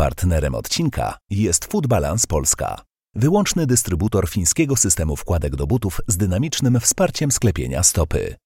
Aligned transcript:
Partnerem 0.00 0.54
odcinka 0.54 1.18
jest 1.30 1.64
Food 1.64 1.86
Balance 1.86 2.26
Polska, 2.28 2.82
wyłączny 3.14 3.66
dystrybutor 3.66 4.28
fińskiego 4.28 4.76
systemu 4.76 5.16
wkładek 5.16 5.56
do 5.56 5.66
butów 5.66 6.00
z 6.06 6.16
dynamicznym 6.16 6.80
wsparciem 6.80 7.30
sklepienia 7.30 7.82
stopy. 7.82 8.36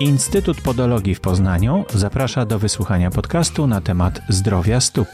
Instytut 0.00 0.60
Podologii 0.60 1.14
w 1.14 1.20
Poznaniu 1.20 1.84
zaprasza 1.94 2.46
do 2.46 2.58
wysłuchania 2.58 3.10
podcastu 3.10 3.66
na 3.66 3.80
temat 3.80 4.20
zdrowia 4.28 4.80
stóp. 4.80 5.08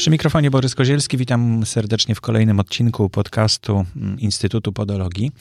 Przy 0.00 0.10
mikrofonie 0.10 0.50
Borys 0.50 0.74
Kozielski, 0.74 1.16
witam 1.16 1.66
serdecznie 1.66 2.14
w 2.14 2.20
kolejnym 2.20 2.60
odcinku 2.60 3.10
podcastu 3.10 3.84
Instytutu 4.18 4.72
Podologii. 4.72 5.32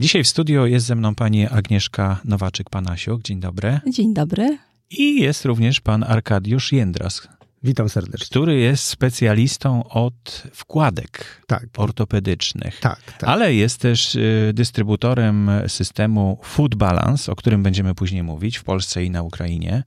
Dzisiaj 0.00 0.24
w 0.24 0.28
studio 0.28 0.66
jest 0.66 0.86
ze 0.86 0.94
mną 0.94 1.14
pani 1.14 1.46
Agnieszka 1.46 2.20
Nowaczyk-Panasiuk. 2.24 3.22
Dzień 3.22 3.40
dobry. 3.40 3.80
Dzień 3.90 4.14
dobry. 4.14 4.58
I 4.90 5.20
jest 5.20 5.44
również 5.44 5.80
pan 5.80 6.02
Arkadiusz 6.02 6.72
Jędras. 6.72 7.28
Witam 7.62 7.88
serdecznie. 7.88 8.26
Który 8.26 8.56
jest 8.56 8.84
specjalistą 8.84 9.84
od 9.84 10.42
wkładek 10.52 11.42
tak. 11.46 11.66
ortopedycznych. 11.76 12.80
Tak, 12.80 13.00
tak. 13.18 13.30
Ale 13.30 13.54
jest 13.54 13.80
też 13.80 14.14
y, 14.14 14.50
dystrybutorem 14.54 15.50
systemu 15.66 16.38
Food 16.42 16.74
Balance, 16.74 17.32
o 17.32 17.36
którym 17.36 17.62
będziemy 17.62 17.94
później 17.94 18.22
mówić 18.22 18.56
w 18.56 18.64
Polsce 18.64 19.04
i 19.04 19.10
na 19.10 19.22
Ukrainie 19.22 19.82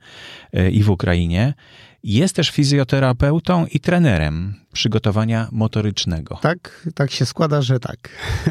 y, 0.57 0.71
i 0.71 0.83
w 0.83 0.89
Ukrainie. 0.89 1.53
Jest 2.03 2.35
też 2.35 2.49
fizjoterapeutą 2.49 3.65
i 3.65 3.79
trenerem 3.79 4.53
przygotowania 4.73 5.47
motorycznego. 5.51 6.39
Tak, 6.41 6.87
tak 6.95 7.11
się 7.11 7.25
składa, 7.25 7.61
że 7.61 7.79
tak. 7.79 8.09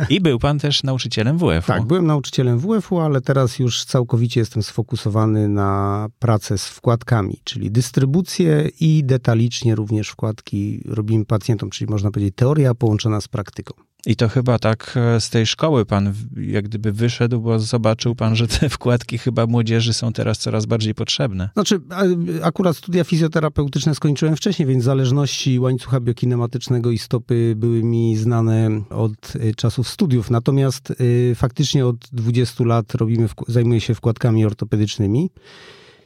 I 0.08 0.20
był 0.20 0.38
pan 0.38 0.58
też 0.58 0.82
nauczycielem 0.82 1.38
WF-u. 1.38 1.66
Tak, 1.66 1.84
byłem 1.84 2.06
nauczycielem 2.06 2.58
WF-u, 2.58 3.00
ale 3.00 3.20
teraz 3.20 3.58
już 3.58 3.84
całkowicie 3.84 4.40
jestem 4.40 4.62
sfokusowany 4.62 5.48
na 5.48 6.06
pracę 6.18 6.58
z 6.58 6.66
wkładkami, 6.66 7.40
czyli 7.44 7.70
dystrybucję 7.70 8.68
i 8.80 9.04
detalicznie 9.04 9.74
również 9.74 10.08
wkładki 10.08 10.82
robimy 10.86 11.24
pacjentom, 11.24 11.70
czyli 11.70 11.90
można 11.90 12.10
powiedzieć 12.10 12.34
teoria 12.36 12.74
połączona 12.74 13.20
z 13.20 13.28
praktyką. 13.28 13.89
I 14.06 14.16
to 14.16 14.28
chyba 14.28 14.58
tak 14.58 14.94
e, 14.96 15.20
z 15.20 15.30
tej 15.30 15.46
szkoły 15.46 15.86
pan 15.86 16.12
jak 16.36 16.64
gdyby 16.64 16.92
wyszedł, 16.92 17.40
bo 17.40 17.58
zobaczył 17.58 18.14
pan, 18.14 18.36
że 18.36 18.48
te 18.48 18.68
wkładki 18.78 19.18
chyba 19.18 19.46
młodzieży 19.46 19.92
są 19.92 20.12
teraz 20.12 20.38
coraz 20.38 20.66
bardziej 20.66 20.94
potrzebne. 20.94 21.50
Znaczy, 21.54 21.80
akurat 22.42 22.76
studia 22.76 23.04
fizjoterapeutyczne 23.04 23.94
skończyłem 23.94 24.36
wcześniej, 24.36 24.68
więc 24.68 24.84
zależności 24.84 25.58
łańcucha 25.58 26.00
biokinematycznego 26.00 26.90
i 26.90 26.98
stopy 26.98 27.54
były 27.56 27.82
mi 27.82 28.16
znane 28.16 28.70
od 28.90 29.32
e, 29.36 29.54
czasów 29.54 29.88
studiów. 29.88 30.30
Natomiast 30.30 30.90
y, 30.90 31.34
faktycznie 31.34 31.86
od 31.86 31.96
20 32.12 32.64
lat 32.64 32.94
robimy, 32.94 33.28
zajmuję 33.48 33.80
się 33.80 33.94
wkładkami 33.94 34.44
ortopedycznymi. 34.44 35.30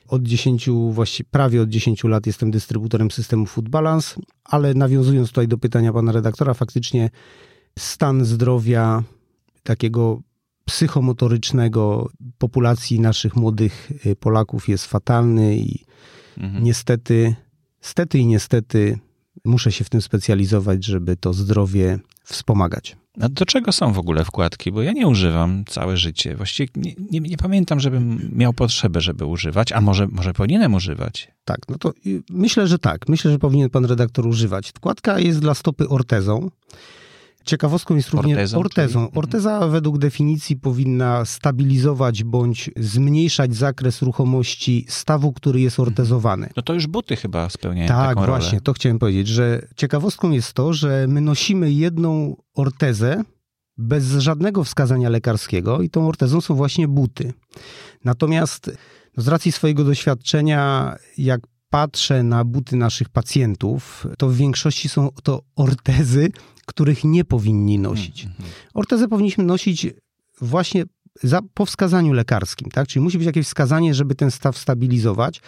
Od 0.08 0.22
10, 0.22 0.68
właściwie 0.90 1.28
prawie 1.30 1.62
od 1.62 1.68
10 1.68 2.04
lat 2.04 2.26
jestem 2.26 2.50
dystrybutorem 2.50 3.10
systemu 3.10 3.46
Food 3.46 3.68
Balance, 3.68 4.20
ale 4.44 4.74
nawiązując 4.74 5.28
tutaj 5.28 5.48
do 5.48 5.58
pytania 5.58 5.92
pana 5.92 6.12
redaktora, 6.12 6.54
faktycznie 6.54 7.10
stan 7.78 8.24
zdrowia 8.24 9.02
takiego 9.62 10.20
psychomotorycznego 10.64 12.10
populacji 12.38 13.00
naszych 13.00 13.36
młodych 13.36 13.90
y, 14.06 14.16
Polaków 14.16 14.68
jest 14.68 14.86
fatalny 14.86 15.56
i 15.56 15.84
mhm. 16.38 16.64
niestety, 16.64 17.34
stety 17.80 18.18
i 18.18 18.26
niestety 18.26 18.98
muszę 19.44 19.72
się 19.72 19.84
w 19.84 19.90
tym 19.90 20.02
specjalizować, 20.02 20.84
żeby 20.84 21.16
to 21.16 21.32
zdrowie 21.32 21.98
wspomagać. 22.24 22.96
A 23.20 23.28
do 23.28 23.46
czego 23.46 23.72
są 23.72 23.92
w 23.92 23.98
ogóle 23.98 24.24
wkładki? 24.24 24.72
Bo 24.72 24.82
ja 24.82 24.92
nie 24.92 25.06
używam 25.06 25.64
całe 25.64 25.96
życie. 25.96 26.36
Właściwie 26.36 26.68
nie, 26.76 26.94
nie, 27.10 27.20
nie, 27.20 27.36
pamiętam, 27.36 27.80
żebym 27.80 28.30
miał 28.32 28.52
potrzebę, 28.52 29.00
żeby 29.00 29.24
używać, 29.24 29.72
a 29.72 29.80
może, 29.80 30.06
może 30.06 30.32
powinienem 30.32 30.74
używać. 30.74 31.28
Tak, 31.44 31.58
no 31.68 31.78
to 31.78 31.92
myślę, 32.30 32.66
że 32.66 32.78
tak. 32.78 33.08
Myślę, 33.08 33.30
że 33.30 33.38
powinien 33.38 33.70
pan 33.70 33.84
redaktor 33.84 34.26
używać. 34.26 34.68
Wkładka 34.68 35.18
jest 35.18 35.40
dla 35.40 35.54
stopy 35.54 35.88
ortezą. 35.88 36.50
Ciekawostką 37.44 37.96
jest 37.96 38.08
również 38.08 38.36
ortezą. 38.38 38.58
ortezą. 38.58 39.00
Mhm. 39.00 39.18
Orteza 39.18 39.68
według 39.68 39.98
definicji 39.98 40.56
powinna 40.56 41.24
stabilizować 41.24 42.24
bądź 42.24 42.70
zmniejszać 42.76 43.54
zakres 43.54 44.02
ruchomości 44.02 44.86
stawu, 44.88 45.32
który 45.32 45.60
jest 45.60 45.78
mhm. 45.78 45.88
ortezowany. 45.88 46.50
No 46.56 46.62
to 46.62 46.74
już 46.74 46.86
buty 46.86 47.16
chyba 47.16 47.48
spełniają 47.48 47.88
tak, 47.88 48.16
rolę. 48.16 48.26
Tak, 48.26 48.40
właśnie, 48.40 48.60
to 48.60 48.72
chciałem 48.72 48.98
powiedzieć, 48.98 49.28
że 49.28 49.66
ciekawostką 49.76 50.30
jest 50.30 50.52
to, 50.52 50.72
że 50.72 51.06
my 51.08 51.20
nosimy 51.20 51.72
jedną 51.72 52.36
ortezę 52.54 53.22
bez 53.76 54.04
żadnego 54.12 54.64
wskazania 54.64 55.08
lekarskiego 55.08 55.82
i 55.82 55.90
tą 55.90 56.08
ortezą 56.08 56.40
są 56.40 56.54
właśnie 56.54 56.88
buty. 56.88 57.32
Natomiast 58.04 58.70
no 59.16 59.22
z 59.22 59.28
racji 59.28 59.52
swojego 59.52 59.84
doświadczenia, 59.84 60.94
jak 61.18 61.40
patrzę 61.70 62.22
na 62.22 62.44
buty 62.44 62.76
naszych 62.76 63.08
pacjentów, 63.08 64.06
to 64.18 64.28
w 64.28 64.36
większości 64.36 64.88
są 64.88 65.08
to 65.22 65.42
ortezy, 65.56 66.32
których 66.64 67.04
nie 67.04 67.24
powinni 67.24 67.78
nosić. 67.78 68.24
Mm, 68.24 68.36
mm, 68.38 68.50
mm. 68.50 68.60
Ortezę 68.74 69.08
powinniśmy 69.08 69.44
nosić 69.44 69.86
właśnie 70.40 70.84
za, 71.22 71.40
po 71.54 71.66
wskazaniu 71.66 72.12
lekarskim, 72.12 72.70
tak? 72.70 72.88
Czyli 72.88 73.02
musi 73.02 73.18
być 73.18 73.26
jakieś 73.26 73.46
wskazanie, 73.46 73.94
żeby 73.94 74.14
ten 74.14 74.30
staw 74.30 74.58
stabilizować, 74.58 75.40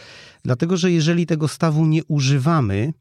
dlatego 0.45 0.77
że 0.77 0.93
jeżeli 0.93 1.27
tego 1.27 1.49
stawu 1.49 1.87
nie 1.87 2.05
używamy, 2.05 2.93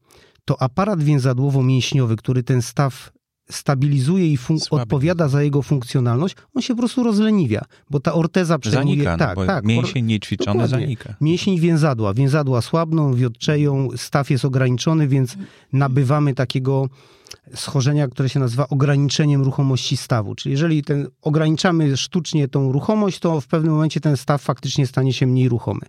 to 0.46 0.62
aparat 0.62 1.04
więzadłowo-mięśniowy, 1.04 2.16
który 2.16 2.44
ten 2.44 2.62
staw 2.62 3.12
stabilizuje 3.50 4.34
i 4.34 4.38
odpowiada 4.70 5.28
za 5.28 5.44
jego 5.44 5.62
funkcjonalność, 5.62 6.36
on 6.54 6.62
się 6.62 6.74
po 6.74 6.80
prostu 6.80 7.04
rozleniwia, 7.04 7.62
bo 7.90 8.00
ta 8.00 8.14
orteza 8.14 8.60
przejmuje... 8.60 9.04
Zanika, 9.04 9.18
tak, 9.18 9.38
no, 9.38 9.46
tak. 9.46 9.66
Mięsień 9.66 10.06
niećwiczony 10.06 10.64
dokładnie. 10.64 10.86
zanika. 10.86 11.16
Mięsień 11.22 11.60
więzadła. 11.60 12.14
Więzadła 12.14 12.62
słabną, 12.62 13.14
wiotczeją, 13.14 13.90
staw 13.96 14.30
jest 14.30 14.46
ograniczony, 14.46 15.08
więc 15.08 15.38
nabywamy 15.74 16.34
takiego 16.34 16.90
schorzenia, 17.56 18.08
które 18.08 18.30
się 18.30 18.40
nazywa 18.40 18.68
ograniczeniem 18.70 19.42
ruchomości 19.42 19.98
stawu. 19.98 20.36
Czyli 20.36 20.52
jeżeli 20.52 20.84
ten, 20.84 21.08
ograniczamy 21.22 21.98
sztucznie 21.98 22.48
tą 22.48 22.72
ruchomość, 22.72 23.20
to 23.20 23.42
w 23.42 23.48
pewnym 23.48 23.74
momencie 23.74 24.00
ten 24.00 24.18
staw 24.18 24.42
faktycznie 24.42 24.88
stanie 24.88 25.14
się 25.14 25.28
mniej 25.28 25.50
ruchomy. 25.50 25.82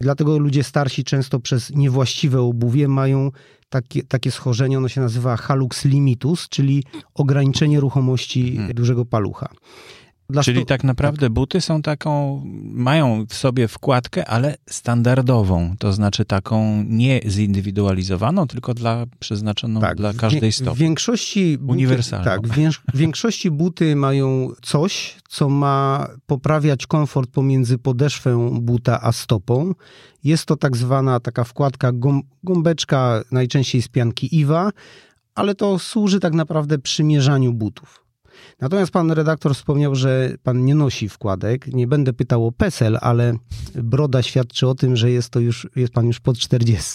Dlatego 0.00 0.38
ludzie 0.38 0.64
starsi 0.64 1.04
często 1.04 1.40
przez 1.40 1.70
niewłaściwe 1.70 2.40
obuwie 2.40 2.88
mają 2.88 3.30
takie, 3.68 4.02
takie 4.02 4.30
schorzenie, 4.30 4.78
ono 4.78 4.88
się 4.88 5.00
nazywa 5.00 5.36
halux 5.36 5.84
limitus, 5.84 6.48
czyli 6.48 6.84
ograniczenie 7.14 7.80
ruchomości 7.80 8.56
hmm. 8.56 8.74
dużego 8.74 9.04
palucha. 9.04 9.48
Dla 10.30 10.42
Czyli 10.42 10.66
tak 10.66 10.84
naprawdę 10.84 11.26
tak. 11.26 11.32
buty 11.32 11.60
są 11.60 11.82
taką, 11.82 12.42
mają 12.62 13.26
w 13.28 13.34
sobie 13.34 13.68
wkładkę, 13.68 14.26
ale 14.26 14.56
standardową, 14.70 15.74
to 15.78 15.92
znaczy 15.92 16.24
taką 16.24 16.84
nie 16.86 17.20
zindywidualizowaną, 17.26 18.46
tylko 18.46 18.74
dla 18.74 19.06
przeznaczoną 19.18 19.80
tak, 19.80 19.96
dla 19.96 20.12
każdej 20.12 20.52
stopy. 20.52 20.76
W 20.76 20.78
większości 20.78 21.58
buty, 21.58 21.72
Uniwersalną. 21.72 22.24
Tak, 22.24 22.48
w 22.94 22.96
większości 22.96 23.50
buty 23.50 23.96
mają 23.96 24.52
coś, 24.62 25.16
co 25.28 25.48
ma 25.48 26.08
poprawiać 26.26 26.86
komfort 26.86 27.30
pomiędzy 27.30 27.78
podeszwą 27.78 28.60
buta 28.60 29.02
a 29.02 29.12
stopą. 29.12 29.74
Jest 30.24 30.46
to 30.46 30.56
tak 30.56 30.76
zwana 30.76 31.20
taka 31.20 31.44
wkładka 31.44 31.92
gąbeczka, 32.42 33.22
najczęściej 33.30 33.82
z 33.82 33.88
pianki 33.88 34.36
Iwa, 34.36 34.70
ale 35.34 35.54
to 35.54 35.78
służy 35.78 36.20
tak 36.20 36.34
naprawdę 36.34 36.78
przymierzaniu 36.78 37.52
butów. 37.52 38.07
Natomiast 38.60 38.92
pan 38.92 39.10
redaktor 39.10 39.54
wspomniał, 39.54 39.94
że 39.94 40.34
pan 40.42 40.64
nie 40.64 40.74
nosi 40.74 41.08
wkładek. 41.08 41.66
Nie 41.66 41.86
będę 41.86 42.12
pytał 42.12 42.46
o 42.46 42.52
PESEL, 42.52 42.98
ale 43.00 43.34
broda 43.74 44.22
świadczy 44.22 44.68
o 44.68 44.74
tym, 44.74 44.96
że 44.96 45.10
jest 45.10 45.30
to 45.30 45.40
już, 45.40 45.68
jest 45.76 45.92
pan 45.92 46.06
już 46.06 46.20
pod 46.20 46.38
40. 46.38 46.94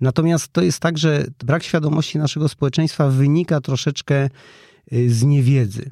Natomiast 0.00 0.52
to 0.52 0.62
jest 0.62 0.80
tak, 0.80 0.98
że 0.98 1.26
brak 1.44 1.62
świadomości 1.62 2.18
naszego 2.18 2.48
społeczeństwa 2.48 3.08
wynika 3.08 3.60
troszeczkę 3.60 4.28
y, 4.92 5.10
z 5.10 5.22
niewiedzy. 5.22 5.90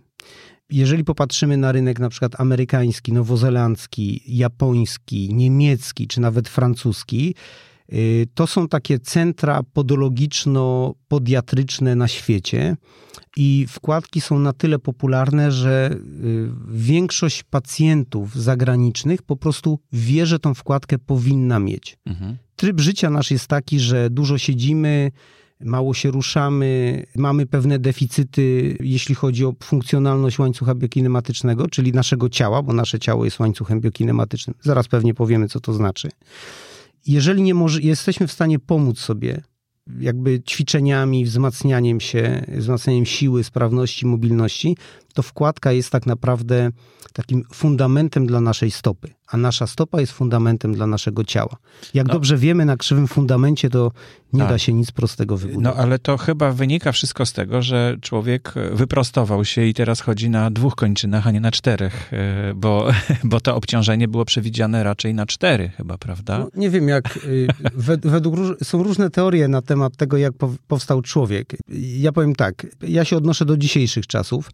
Jeżeli 0.71 1.05
popatrzymy 1.05 1.56
na 1.56 1.73
rynek 1.73 1.99
na 1.99 2.09
przykład 2.09 2.41
amerykański, 2.41 3.12
nowozelandzki, 3.12 4.23
japoński, 4.27 5.35
niemiecki 5.35 6.06
czy 6.06 6.21
nawet 6.21 6.49
francuski, 6.49 7.35
to 8.34 8.46
są 8.46 8.69
takie 8.69 8.98
centra 8.98 9.60
podologiczno-podiatryczne 9.75 11.96
na 11.96 12.08
świecie 12.08 12.76
i 13.36 13.66
wkładki 13.69 14.20
są 14.20 14.38
na 14.38 14.52
tyle 14.52 14.78
popularne, 14.78 15.52
że 15.52 15.90
y, 15.92 15.98
większość 16.69 17.42
pacjentów 17.42 18.34
zagranicznych 18.34 19.22
po 19.22 19.36
prostu 19.36 19.78
wie, 19.92 20.26
że 20.26 20.38
tą 20.38 20.54
wkładkę 20.54 20.98
powinna 20.98 21.58
mieć. 21.58 21.98
Mhm. 22.06 22.36
Tryb 22.56 22.81
życia 22.81 23.10
nasz 23.10 23.31
jest 23.31 23.46
taki, 23.46 23.81
że 23.81 24.10
dużo 24.10 24.38
siedzimy, 24.38 25.10
mało 25.60 25.94
się 25.94 26.10
ruszamy, 26.10 27.02
mamy 27.16 27.46
pewne 27.46 27.78
deficyty, 27.78 28.76
jeśli 28.81 29.14
chodzi 29.14 29.44
o 29.44 29.54
funkcjonalność 29.62 30.38
łańcucha 30.38 30.75
biokinematycznego, 30.75 31.69
czyli 31.69 31.92
naszego 31.92 32.28
ciała, 32.28 32.62
bo 32.62 32.72
nasze 32.72 32.98
ciało 32.98 33.25
jest 33.25 33.40
łańcuchem 33.40 33.81
biokinematycznym. 33.81 34.56
Zaraz 34.62 34.88
pewnie 34.88 35.14
powiemy, 35.14 35.48
co 35.48 35.60
to 35.60 35.72
znaczy. 35.72 36.08
Jeżeli 37.06 37.43
nie 37.43 37.55
może, 37.55 37.81
jesteśmy 37.81 38.27
w 38.27 38.33
stanie 38.33 38.59
pomóc 38.59 38.99
sobie 38.99 39.43
jakby 40.01 40.43
ćwiczeniami, 40.43 41.25
wzmacnianiem 41.25 42.01
się, 42.01 42.45
wzmacnianiem 42.49 43.06
siły, 43.06 43.45
sprawności, 43.45 44.06
mobilności, 44.06 44.77
to 45.14 45.22
wkładka 45.22 45.72
jest 45.72 45.90
tak 45.90 46.06
naprawdę 46.06 46.70
takim 47.12 47.44
fundamentem 47.55 48.26
dla 48.26 48.40
naszej 48.40 48.70
stopy, 48.70 49.08
a 49.28 49.37
nasza 49.37 49.66
stopa 49.66 50.00
jest 50.00 50.12
fundamentem 50.12 50.75
dla 50.75 50.87
naszego 50.87 51.25
ciała. 51.25 51.56
Jak 51.94 52.06
No. 52.06 52.12
dobrze 52.14 52.37
wiemy, 52.37 52.64
na 52.64 52.76
krzywym 52.76 53.08
fundamencie 53.08 53.70
to 53.70 53.93
nie 54.32 54.40
Tak. 54.40 54.49
da 54.49 54.58
się 54.58 54.72
nic 54.72 54.93
prostego 54.93 55.37
wybudować. 55.37 55.76
No 55.76 55.82
ale 55.82 55.99
to 55.99 56.16
chyba 56.16 56.52
wynika 56.52 56.93
wszystko 56.93 57.26
z 57.26 57.32
tego, 57.32 57.62
że 57.62 57.96
człowiek 58.00 58.55
wyprostował 58.72 59.44
się 59.44 59.64
i 59.66 59.75
teraz 59.75 60.00
chodzi 60.00 60.31
na 60.31 60.50
dwóch 60.50 60.75
kończynach, 60.75 61.26
a 61.26 61.31
nie 61.31 61.40
na 61.40 61.50
czterech, 61.50 62.12
e, 62.12 62.55
bo, 62.55 62.88
bo 63.25 63.40
to 63.40 63.56
obciążenie 63.56 64.08
było 64.08 64.25
przewidziane 64.25 64.84
raczej 64.84 65.14
na 65.14 65.26
cztery 65.26 65.69
chyba, 65.76 65.99
prawda? 65.99 66.38
No, 66.38 66.49
nie 66.55 66.70
wiem, 66.70 66.88
jak 66.88 67.17
y, 67.17 67.46
wed- 67.87 68.08
według 68.10 68.37
są 68.64 68.82
różne 68.82 69.10
teorie 69.10 69.49
na 69.49 69.62
temat 69.62 69.96
tego, 69.96 70.17
jak 70.17 70.32
pow- 70.32 70.56
powstał 70.69 71.02
człowiek. 71.02 71.56
Ja 71.99 72.12
powiem 72.12 72.34
tak, 72.34 72.67
ja 72.82 73.05
się 73.05 73.17
odnoszę 73.17 73.44
do 73.44 73.56
dzisiejszych 73.56 74.06
czasów. 74.06 74.50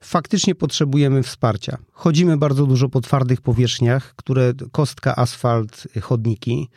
Faktycznie 0.00 0.54
potrzebujemy 0.54 1.22
wsparcia. 1.22 1.78
Chodzimy 1.92 2.36
bardzo 2.36 2.66
dużo 2.66 2.88
po 2.88 3.00
twardych 3.00 3.40
powierzchniach, 3.40 4.14
które 4.16 4.52
kostka, 4.72 5.16
asfalt, 5.16 5.88
chodniki. 6.02 6.68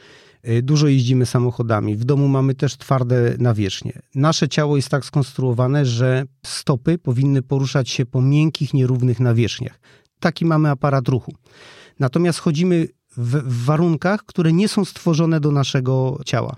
Y, 0.48 0.62
Dużo 0.62 0.88
jeździmy 0.88 1.26
samochodami. 1.26 1.96
W 1.96 2.04
domu 2.04 2.28
mamy 2.28 2.56
też 2.56 2.78
twarde 2.78 3.36
nawierzchnie. 3.40 4.02
Nasze 4.16 4.50
ciało 4.50 4.76
jest 4.76 4.90
tak 4.90 5.06
skonstruowane, 5.06 5.86
że 5.86 6.24
stopy 6.46 6.98
powinny 6.98 7.42
poruszać 7.42 7.90
się 7.90 8.06
po 8.06 8.22
miękkich, 8.22 8.74
nierównych 8.74 9.20
nawierzchniach. 9.20 9.80
Taki 10.20 10.46
mamy 10.46 10.70
aparat 10.70 11.08
ruchu. 11.08 11.34
Natomiast 12.00 12.40
chodzimy 12.40 12.88
w, 13.18 13.36
w 13.36 13.66
warunkach, 13.66 14.26
które 14.26 14.54
nie 14.54 14.68
są 14.68 14.86
stworzone 14.86 15.40
do 15.40 15.52
naszego 15.52 16.20
ciała. 16.26 16.56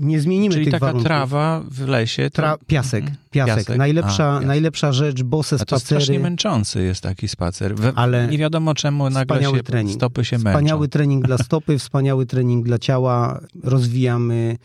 Nie 0.00 0.20
zmienimy 0.20 0.52
Czyli 0.54 0.64
tych 0.64 0.72
taka 0.72 0.86
warunków. 0.86 1.06
trawa 1.06 1.62
w 1.70 1.80
lesie. 1.88 2.30
To... 2.30 2.36
Tra, 2.36 2.56
piasek, 2.66 3.00
Mhm. 3.04 3.18
piasek. 3.30 3.56
Piasek. 3.56 3.78
Najlepsza, 3.78 4.28
A, 4.30 4.32
piasek. 4.34 4.46
najlepsza 4.48 4.92
rzecz, 4.92 5.22
bose 5.22 5.56
A 5.56 5.58
to 5.58 5.64
strasznie 5.78 5.96
spacery. 6.06 6.18
męczący 6.20 6.82
jest 6.82 7.00
taki 7.02 7.28
spacer. 7.28 7.74
We, 7.76 7.92
Ale 7.94 8.28
nie 8.28 8.38
wiadomo 8.38 8.74
czemu 8.74 9.04
nagle 9.10 9.22
wspaniały 9.36 9.56
się 9.56 9.62
trening. 9.62 9.94
stopy 9.96 10.24
się 10.24 10.36
Wspaniały 10.38 10.80
męczą. 10.80 10.90
trening 10.90 11.26
dla 11.26 11.38
stopy, 11.38 11.78
wspaniały 11.78 12.26
trening 12.26 12.66
dla 12.66 12.78
ciała. 12.78 13.40
Rozwijamy 13.64 14.56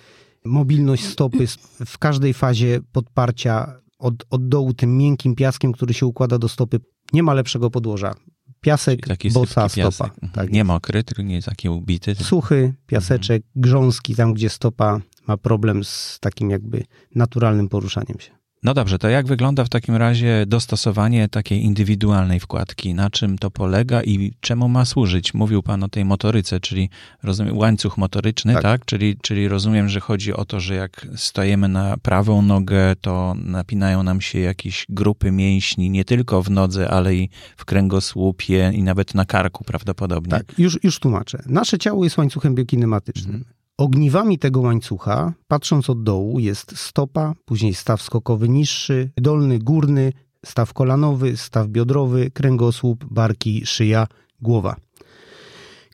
mobilność 0.46 1.06
stopy 1.06 1.46
w 1.86 1.98
każdej 1.98 2.34
fazie 2.34 2.80
podparcia 2.92 3.74
od, 4.00 4.14
od 4.30 4.48
dołu 4.50 4.74
tym 4.74 4.98
miękkim 4.98 5.36
piaskiem, 5.36 5.72
który 5.72 5.94
się 5.94 6.06
układa 6.06 6.38
do 6.38 6.50
stopy. 6.50 6.80
Nie 7.14 7.24
ma 7.24 7.34
lepszego 7.34 7.72
podłoża. 7.72 8.14
Piasek, 8.62 9.00
bosa 9.34 9.70
stopa. 9.70 10.06
Mhm. 10.06 10.32
Tak 10.34 10.52
nie 10.52 10.58
jest. 10.58 10.68
mokry, 10.68 11.04
tylko 11.04 11.22
nie 11.22 11.42
taki 11.42 11.70
ubity. 11.70 12.16
Suchy, 12.16 12.74
piaseczek, 12.88 13.44
grząski, 13.56 14.16
tam 14.16 14.34
gdzie 14.34 14.50
stopa 14.50 15.00
ma 15.28 15.38
problem 15.38 15.84
z 15.84 16.20
takim 16.20 16.50
jakby 16.50 16.84
naturalnym 17.16 17.70
poruszaniem 17.70 18.20
się. 18.20 18.38
No 18.64 18.74
dobrze, 18.74 19.00
to 19.00 19.10
jak 19.10 19.28
wygląda 19.28 19.66
w 19.66 19.70
takim 19.70 19.96
razie 19.96 20.46
dostosowanie 20.48 21.30
takiej 21.30 21.64
indywidualnej 21.64 22.40
wkładki? 22.40 22.94
Na 22.94 23.10
czym 23.10 23.38
to 23.38 23.52
polega 23.52 24.04
i 24.04 24.34
czemu 24.40 24.70
ma 24.70 24.86
służyć? 24.86 25.34
Mówił 25.34 25.64
Pan 25.64 25.84
o 25.84 25.90
tej 25.90 26.06
motoryce, 26.06 26.60
czyli 26.60 26.90
rozumiem, 27.24 27.58
łańcuch 27.58 27.98
motoryczny, 27.98 28.54
tak? 28.54 28.64
Tak. 28.64 28.86
Czyli, 28.86 29.18
czyli 29.22 29.48
rozumiem, 29.48 29.90
że 29.90 30.00
chodzi 30.00 30.34
o 30.34 30.46
to, 30.46 30.60
że 30.60 30.76
jak 30.76 31.08
stojemy 31.16 31.68
na 31.68 31.98
prawą 31.98 32.42
nogę, 32.42 32.96
to 33.02 33.36
napinają 33.44 34.04
nam 34.04 34.22
się 34.22 34.40
jakieś 34.40 34.86
grupy 34.90 35.32
mięśni, 35.32 35.90
nie 35.90 36.06
tylko 36.06 36.44
w 36.44 36.50
nodze, 36.50 36.90
ale 36.90 37.16
i 37.16 37.30
w 37.58 37.66
kręgosłupie 37.66 38.72
i 38.76 38.84
nawet 38.84 39.16
na 39.16 39.26
karku 39.26 39.64
prawdopodobnie. 39.64 40.32
Tak, 40.32 40.60
już, 40.60 40.84
już 40.84 41.00
tłumaczę. 41.00 41.44
Nasze 41.46 41.78
ciało 41.78 42.04
jest 42.04 42.18
łańcuchem 42.18 42.56
biokinematycznym. 42.56 43.46
Ogniwami 43.78 44.40
tego 44.40 44.60
łańcucha, 44.60 45.34
patrząc 45.48 45.90
od 45.90 46.04
dołu, 46.04 46.40
jest 46.40 46.78
stopa, 46.78 47.34
później 47.46 47.74
staw 47.74 48.02
skokowy 48.02 48.50
niższy, 48.50 49.10
dolny, 49.18 49.60
górny, 49.60 50.14
staw 50.46 50.74
kolanowy, 50.74 51.38
staw 51.38 51.68
biodrowy, 51.68 52.32
kręgosłup, 52.32 53.06
barki, 53.06 53.66
szyja, 53.66 54.08
głowa. 54.42 54.76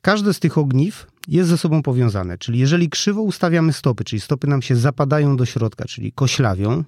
Każde 0.02 0.34
z 0.34 0.40
tych 0.40 0.58
ogniw 0.58 1.06
jest 1.28 1.50
ze 1.50 1.58
sobą 1.58 1.82
powiązane, 1.82 2.38
czyli 2.38 2.58
jeżeli 2.58 2.88
krzywo 2.88 3.22
ustawiamy 3.22 3.72
stopy, 3.72 4.04
czyli 4.04 4.20
stopy 4.20 4.46
nam 4.46 4.62
się 4.62 4.76
zapadają 4.76 5.36
do 5.36 5.46
środka, 5.46 5.84
czyli 5.84 6.12
koślawią, 6.12 6.84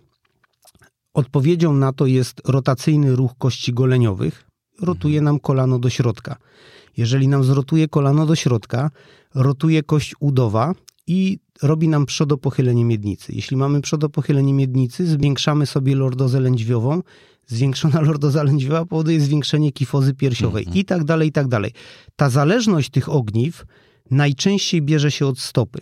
odpowiedzią 1.15 1.73
na 1.73 1.93
to 1.93 2.07
jest 2.07 2.41
rotacyjny 2.45 3.17
ruch 3.17 3.33
kości 3.39 3.73
goleniowych, 3.73 4.46
rotuje 4.83 5.21
nam 5.21 5.41
kolano 5.41 5.79
do 5.79 5.91
środka. 5.91 6.37
Jeżeli 6.97 7.29
nam 7.29 7.45
zrotuje 7.45 7.89
kolano 7.89 8.27
do 8.27 8.35
środka, 8.35 8.91
rotuje 9.35 9.83
kość 9.83 10.15
udowa 10.21 10.75
i 11.07 11.39
robi 11.63 11.89
nam 11.89 12.07
przodopochylenie 12.07 12.85
miednicy. 12.85 13.33
Jeśli 13.33 13.57
mamy 13.57 13.81
przodopochylenie 13.81 14.55
miednicy, 14.55 15.07
zwiększamy 15.07 15.67
sobie 15.67 15.95
lordozę 15.95 16.41
lędźwiową. 16.41 17.03
Zwiększona 17.47 18.01
lordoza 18.09 18.43
lędźwiowa 18.43 18.87
powoduje 18.87 19.21
zwiększenie 19.21 19.73
kifozy 19.73 20.15
piersiowej 20.15 20.67
i 20.79 20.85
tak 20.85 21.05
dalej, 21.05 21.29
i 21.29 21.33
tak 21.33 21.49
dalej. 21.49 21.73
Ta 22.17 22.31
zależność 22.31 22.91
tych 22.91 23.09
ogniw 23.09 23.65
najczęściej 24.11 24.83
bierze 24.83 25.11
się 25.11 25.27
od 25.27 25.39
stopy. 25.39 25.79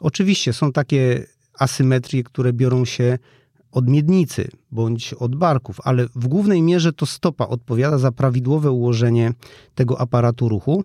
Oczywiście 0.00 0.52
są 0.52 0.72
takie 0.72 1.26
asymetrie, 1.58 2.22
które 2.22 2.52
biorą 2.52 2.84
się 2.84 3.18
od 3.74 3.88
miednicy 3.88 4.48
bądź 4.70 5.14
od 5.14 5.36
barków, 5.36 5.80
ale 5.84 6.06
w 6.14 6.28
głównej 6.28 6.62
mierze 6.62 6.92
to 6.92 7.06
stopa 7.06 7.46
odpowiada 7.46 7.98
za 7.98 8.12
prawidłowe 8.12 8.70
ułożenie 8.70 9.32
tego 9.74 10.00
aparatu 10.00 10.48
ruchu. 10.48 10.84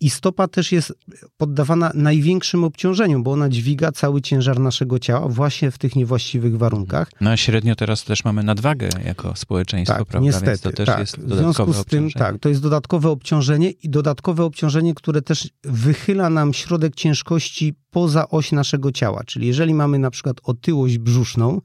I 0.00 0.10
stopa 0.10 0.48
też 0.48 0.72
jest 0.72 0.92
poddawana 1.36 1.90
największym 1.94 2.64
obciążeniom, 2.64 3.22
bo 3.22 3.32
ona 3.32 3.48
dźwiga 3.48 3.92
cały 3.92 4.22
ciężar 4.22 4.60
naszego 4.60 4.98
ciała 4.98 5.28
właśnie 5.28 5.70
w 5.70 5.78
tych 5.78 5.96
niewłaściwych 5.96 6.58
warunkach. 6.58 7.10
No 7.20 7.30
a 7.30 7.36
średnio 7.36 7.76
teraz 7.76 8.04
też 8.04 8.24
mamy 8.24 8.42
nadwagę 8.42 8.88
jako 9.04 9.36
społeczeństwo, 9.36 9.98
Tak, 9.98 10.06
prawda? 10.06 10.24
niestety. 10.24 10.46
Więc 10.46 10.60
to 10.60 10.72
też 10.72 10.86
tak. 10.86 10.98
jest 10.98 11.18
w 11.18 11.26
dodatkowe 11.26 11.72
związku 11.72 11.82
z 11.82 11.84
tym, 11.84 12.10
tak, 12.10 12.38
to 12.38 12.48
jest 12.48 12.62
dodatkowe 12.62 13.10
obciążenie 13.10 13.70
i 13.70 13.90
dodatkowe 13.90 14.44
obciążenie, 14.44 14.94
które 14.94 15.22
też 15.22 15.48
wychyla 15.64 16.30
nam 16.30 16.54
środek 16.54 16.94
ciężkości 16.94 17.74
poza 17.90 18.28
oś 18.28 18.52
naszego 18.52 18.92
ciała. 18.92 19.24
Czyli 19.26 19.46
jeżeli 19.46 19.74
mamy 19.74 19.98
na 19.98 20.10
przykład 20.10 20.36
otyłość 20.42 20.98
brzuszną, 20.98 21.60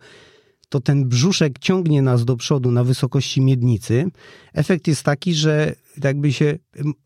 to 0.72 0.80
ten 0.80 1.10
brzuszek 1.10 1.60
ciągnie 1.60 2.02
nas 2.02 2.26
do 2.26 2.36
przodu 2.36 2.72
na 2.72 2.84
wysokości 2.84 3.42
miednicy. 3.42 4.12
Efekt 4.54 4.88
jest 4.88 5.04
taki, 5.04 5.34
że 5.34 5.76
jakby 6.04 6.34
się 6.34 6.58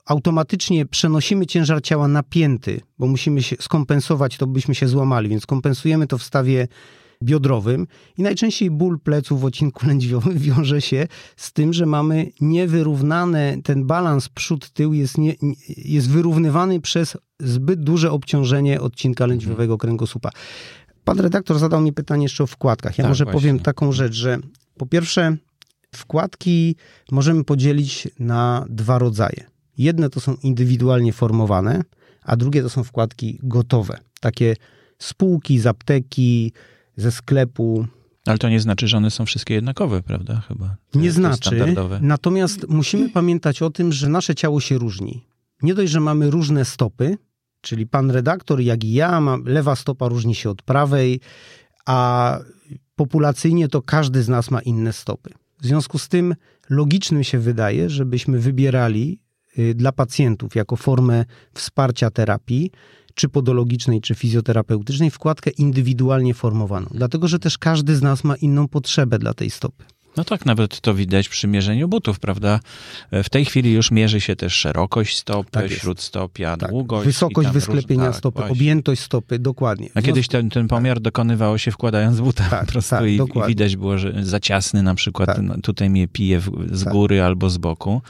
automatycznie 0.05 0.85
przenosimy 0.85 1.45
ciężar 1.45 1.81
ciała 1.81 2.07
napięty, 2.07 2.81
bo 2.99 3.07
musimy 3.07 3.43
się 3.43 3.55
skompensować, 3.59 4.37
to 4.37 4.47
byśmy 4.47 4.75
się 4.75 4.87
złamali, 4.87 5.29
więc 5.29 5.45
kompensujemy 5.45 6.07
to 6.07 6.17
w 6.17 6.23
stawie 6.23 6.67
biodrowym 7.23 7.87
i 8.17 8.21
najczęściej 8.21 8.71
ból 8.71 8.99
pleców 8.99 9.41
w 9.41 9.45
odcinku 9.45 9.87
lędźwiowym 9.87 10.37
wiąże 10.47 10.81
się 10.81 11.07
z 11.35 11.53
tym, 11.53 11.73
że 11.73 11.85
mamy 11.85 12.31
niewyrównane, 12.41 13.57
ten 13.63 13.85
balans 13.85 14.29
przód-tył 14.29 14.93
jest, 14.93 15.17
nie, 15.17 15.35
nie- 15.41 15.55
jest 15.77 16.09
wyrównywany 16.09 16.81
przez 16.81 17.17
zbyt 17.39 17.83
duże 17.83 18.11
obciążenie 18.11 18.81
odcinka 18.81 19.25
lędźwiowego 19.25 19.77
kręgosłupa. 19.77 20.29
Pan 21.05 21.19
redaktor 21.19 21.59
zadał 21.59 21.81
mi 21.81 21.93
pytanie 21.93 22.23
jeszcze 22.23 22.43
o 22.43 22.47
wkładkach. 22.47 22.97
Ja 22.97 23.03
Tak, 23.03 23.09
może 23.09 23.23
właśnie. 23.23 23.39
powiem 23.41 23.59
taką 23.59 23.91
rzecz, 23.91 24.13
że 24.13 24.37
po 24.77 24.85
pierwsze 24.85 25.37
wkładki 25.95 26.75
możemy 27.11 27.43
podzielić 27.43 28.07
na 28.19 28.65
dwa 28.69 28.99
rodzaje. 28.99 29.43
Jedne 29.77 30.09
to 30.09 30.19
są 30.19 30.35
indywidualnie 30.43 31.13
formowane, 31.13 31.81
a 32.23 32.35
drugie 32.35 32.61
to 32.61 32.69
są 32.69 32.83
wkładki 32.83 33.39
gotowe. 33.43 33.97
Takie 34.19 34.55
spółki 34.99 35.59
z 35.59 35.67
apteki, 35.67 36.51
ze 36.97 37.11
sklepu. 37.11 37.85
Ale 38.25 38.37
to 38.37 38.49
nie 38.49 38.59
znaczy, 38.59 38.87
że 38.87 38.97
one 38.97 39.11
są 39.11 39.25
wszystkie 39.25 39.53
jednakowe, 39.53 40.03
prawda? 40.03 40.41
Chyba. 40.47 40.75
To 40.91 40.99
Nie 40.99 41.11
znaczy. 41.11 41.75
Natomiast 42.01 42.67
musimy 42.69 43.09
pamiętać 43.09 43.61
o 43.61 43.69
tym, 43.69 43.91
że 43.91 44.09
nasze 44.09 44.35
ciało 44.35 44.59
się 44.61 44.77
różni. 44.77 45.27
Nie 45.61 45.73
dość, 45.73 45.91
że 45.91 45.99
mamy 45.99 46.31
różne 46.31 46.65
stopy, 46.65 47.17
czyli 47.65 47.87
pan 47.87 48.11
redaktor, 48.11 48.61
jak 48.61 48.83
i 48.83 48.93
ja, 48.93 49.21
mam, 49.21 49.43
lewa 49.45 49.75
stopa 49.75 50.07
różni 50.07 50.35
się 50.35 50.49
od 50.49 50.61
prawej, 50.61 51.19
a 51.85 52.39
populacyjnie 52.95 53.67
to 53.67 53.81
każdy 53.81 54.23
z 54.23 54.29
nas 54.29 54.51
ma 54.51 54.61
inne 54.61 54.93
stopy. 54.93 55.29
W 55.61 55.65
związku 55.65 55.97
z 55.97 56.07
tym 56.07 56.35
logicznym 56.69 57.23
się 57.23 57.39
wydaje, 57.39 57.89
żebyśmy 57.89 58.39
wybierali 58.39 59.19
y, 59.59 59.73
dla 59.75 59.91
pacjentów 59.91 60.55
jako 60.55 60.75
formę 60.75 61.25
wsparcia 61.53 62.11
terapii, 62.11 62.71
czy 63.13 63.29
podologicznej, 63.29 64.01
czy 64.01 64.15
fizjoterapeutycznej, 64.15 65.09
wkładkę 65.09 65.49
indywidualnie 65.49 66.33
formowaną. 66.33 66.87
Dlatego, 66.91 67.27
że 67.27 67.39
też 67.39 67.57
każdy 67.57 67.95
z 67.95 68.01
nas 68.01 68.23
ma 68.23 68.35
inną 68.35 68.67
potrzebę 68.67 69.19
dla 69.19 69.33
tej 69.33 69.49
stopy. 69.49 69.85
No 70.17 70.23
tak, 70.23 70.45
nawet 70.45 70.81
to 70.81 70.93
widać 70.93 71.29
przy 71.29 71.47
mierzeniu 71.47 71.87
butów, 71.87 72.19
prawda? 72.19 72.59
W 73.11 73.29
tej 73.29 73.45
chwili 73.45 73.73
już 73.73 73.91
mierzy 73.91 74.21
się 74.21 74.35
też 74.35 74.53
szerokość 74.53 75.17
stopy, 75.17 75.51
Tak 75.51 75.71
śródstopia, 75.71 76.57
Tak. 76.57 76.69
długość. 76.69 77.05
Wysokość 77.05 77.49
wysklepienia 77.49 78.05
tak, 78.05 78.15
stopy, 78.15 78.37
właśnie. 78.39 78.51
objętość 78.53 79.01
stopy, 79.01 79.39
dokładnie. 79.39 79.89
A 79.95 80.01
kiedyś 80.01 80.27
ten, 80.27 80.49
ten 80.49 80.67
pomiar 80.67 80.99
dokonywało 80.99 81.57
się 81.57 81.71
wkładając 81.71 82.19
buta 82.21 82.49
Tak, 82.49 82.65
po 82.65 82.71
prostu 82.71 82.95
tak, 82.95 83.05
i, 83.05 83.17
dokładnie. 83.17 83.47
widać 83.49 83.75
było, 83.75 83.97
że 83.97 84.13
za 84.25 84.39
ciasny 84.39 84.83
na 84.83 84.95
przykład 84.95 85.27
Tak. 85.29 85.41
no, 85.41 85.55
tutaj 85.63 85.89
mnie 85.89 86.07
pije 86.07 86.39
w, 86.39 86.51
z 86.71 86.83
Tak. 86.83 86.93
góry 86.93 87.21
albo 87.21 87.49
z 87.49 87.57
boku. 87.57 88.01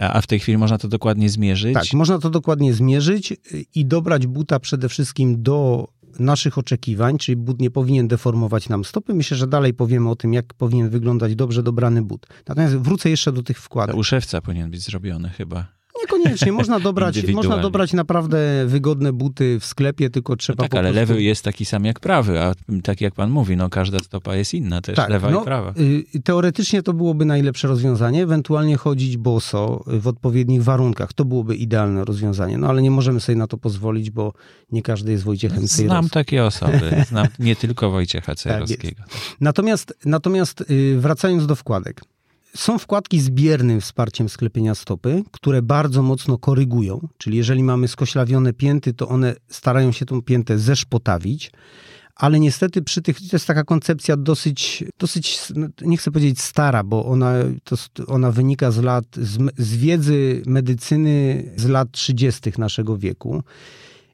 A 0.00 0.20
w 0.20 0.26
tej 0.26 0.40
chwili 0.40 0.58
można 0.58 0.78
to 0.78 0.88
dokładnie 0.88 1.30
zmierzyć. 1.30 1.74
Tak, 1.74 1.92
można 1.92 2.18
to 2.18 2.30
dokładnie 2.30 2.74
zmierzyć 2.74 3.32
i 3.74 3.86
dobrać 3.86 4.26
buta 4.26 4.60
przede 4.60 4.88
wszystkim 4.88 5.42
do 5.42 5.88
naszych 6.20 6.58
oczekiwań, 6.58 7.18
czyli 7.18 7.36
but 7.36 7.60
nie 7.60 7.70
powinien 7.70 8.08
deformować 8.08 8.68
nam 8.68 8.84
stopy. 8.84 9.14
Myślę, 9.14 9.36
że 9.36 9.46
dalej 9.46 9.74
powiemy 9.74 10.10
o 10.10 10.16
tym, 10.16 10.32
jak 10.32 10.54
powinien 10.54 10.90
wyglądać 10.90 11.34
dobrze 11.34 11.62
dobrany 11.62 12.02
but. 12.02 12.26
Natomiast 12.48 12.76
wrócę 12.76 13.10
jeszcze 13.10 13.32
do 13.32 13.42
tych 13.42 13.60
wkładek. 13.60 13.96
U 13.96 14.04
szewca 14.04 14.40
powinien 14.40 14.70
być 14.70 14.80
zrobiony 14.80 15.28
chyba. 15.28 15.75
Niekoniecznie, 16.06 16.52
można 16.52 16.80
dobrać, 16.80 17.26
można 17.32 17.58
dobrać 17.58 17.92
naprawdę 17.92 18.66
wygodne 18.66 19.12
buty 19.12 19.60
w 19.60 19.64
sklepie, 19.64 20.10
tylko 20.10 20.36
trzeba 20.36 20.64
no 20.64 20.68
tak, 20.68 20.78
ale 20.78 20.92
prostu... 20.92 21.12
lewy 21.12 21.22
jest 21.22 21.44
taki 21.44 21.64
sam 21.64 21.84
jak 21.84 22.00
prawy, 22.00 22.40
a 22.40 22.54
tak 22.82 23.00
jak 23.00 23.14
pan 23.14 23.30
mówi, 23.30 23.56
no 23.56 23.70
każda 23.70 23.98
stopa 23.98 24.36
jest 24.36 24.54
inna 24.54 24.80
też, 24.80 24.96
tak, 24.96 25.10
lewa 25.10 25.30
no, 25.30 25.42
i 25.42 25.44
prawa. 25.44 25.74
Y, 26.14 26.22
teoretycznie 26.24 26.82
to 26.82 26.92
byłoby 26.92 27.24
najlepsze 27.24 27.68
rozwiązanie, 27.68 28.22
ewentualnie 28.22 28.76
chodzić 28.76 29.16
boso 29.16 29.84
w 29.86 30.06
odpowiednich 30.06 30.62
warunkach, 30.62 31.12
to 31.12 31.24
byłoby 31.24 31.56
idealne 31.56 32.04
rozwiązanie, 32.04 32.58
no 32.58 32.68
ale 32.68 32.82
nie 32.82 32.90
możemy 32.90 33.20
sobie 33.20 33.36
na 33.36 33.46
to 33.46 33.58
pozwolić, 33.58 34.10
bo 34.10 34.32
nie 34.72 34.82
każdy 34.82 35.12
jest 35.12 35.24
Wojciechem 35.24 35.68
Cejros. 35.68 35.92
Znam 35.92 36.08
takie 36.08 36.44
osoby, 36.44 36.90
znam 37.08 37.26
nie 37.38 37.56
tylko 37.56 37.90
Wojciecha 37.90 38.34
Cejrowskiego. 38.34 39.02
Tak 39.02 39.36
natomiast, 39.40 39.94
natomiast 40.04 40.64
y, 40.70 40.96
wracając 41.00 41.46
do 41.46 41.54
wkładek, 41.54 42.00
są 42.56 42.78
wkładki 42.78 43.20
z 43.20 43.30
biernym 43.30 43.80
wsparciem 43.80 44.28
sklepienia 44.28 44.74
stopy, 44.74 45.22
które 45.32 45.62
bardzo 45.62 46.02
mocno 46.02 46.38
korygują, 46.38 47.08
czyli 47.18 47.36
jeżeli 47.36 47.62
mamy 47.62 47.88
skoślawione 47.88 48.52
pięty, 48.52 48.94
to 48.94 49.08
one 49.08 49.34
starają 49.48 49.92
się 49.92 50.06
tą 50.06 50.22
piętę 50.22 50.58
zeszpotawić, 50.58 51.50
ale 52.16 52.40
niestety 52.40 52.82
przy 52.82 53.02
tych, 53.02 53.18
to 53.18 53.36
jest 53.36 53.46
taka 53.46 53.64
koncepcja 53.64 54.16
dosyć, 54.16 54.84
dosyć 54.98 55.38
no, 55.54 55.66
nie 55.80 55.96
chcę 55.96 56.10
powiedzieć 56.10 56.40
stara, 56.40 56.84
bo 56.84 57.06
ona, 57.06 57.32
to, 57.64 57.76
ona 58.06 58.30
wynika 58.30 58.70
z 58.70 58.78
lat, 58.78 59.04
z, 59.16 59.38
z 59.56 59.76
wiedzy 59.76 60.42
medycyny 60.46 61.44
z 61.56 61.68
lat 61.68 61.92
30. 61.92 62.52
naszego 62.58 62.96
wieku. 62.96 63.42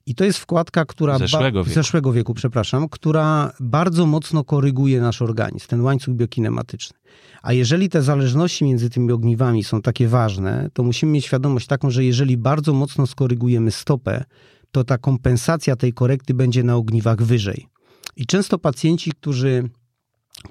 I 0.06 0.14
to 0.14 0.24
jest 0.24 0.38
wkładka, 0.38 0.84
która. 0.84 1.18
Zeszłego 1.18 1.64
wieku. 1.64 1.74
Zeszłego 1.74 2.12
wieku, 2.12 2.34
przepraszam, 2.34 2.88
która 2.88 3.52
bardzo 3.60 4.06
mocno 4.06 4.44
koryguje 4.44 5.00
nasz 5.00 5.22
organizm, 5.22 5.66
ten 5.68 5.80
łańcuch 5.80 6.14
biokinematyczny. 6.14 6.98
A 7.42 7.52
jeżeli 7.52 7.88
te 7.88 8.02
zależności 8.02 8.64
między 8.64 8.90
tymi 8.90 9.12
ogniwami 9.12 9.64
są 9.64 9.82
takie 9.82 10.08
ważne, 10.08 10.68
to 10.72 10.82
musimy 10.82 11.12
mieć 11.12 11.24
świadomość 11.24 11.66
taką, 11.66 11.90
że 11.90 12.04
jeżeli 12.04 12.36
bardzo 12.36 12.72
mocno 12.72 13.06
skorygujemy 13.06 13.70
stopę, 13.70 14.24
to 14.70 14.84
ta 14.84 14.98
kompensacja 14.98 15.76
tej 15.76 15.92
korekty 15.92 16.34
będzie 16.34 16.62
na 16.62 16.76
ogniwach 16.76 17.22
wyżej. 17.22 17.66
I 18.16 18.26
często 18.26 18.58
pacjenci, 18.58 19.10
którzy 19.10 19.70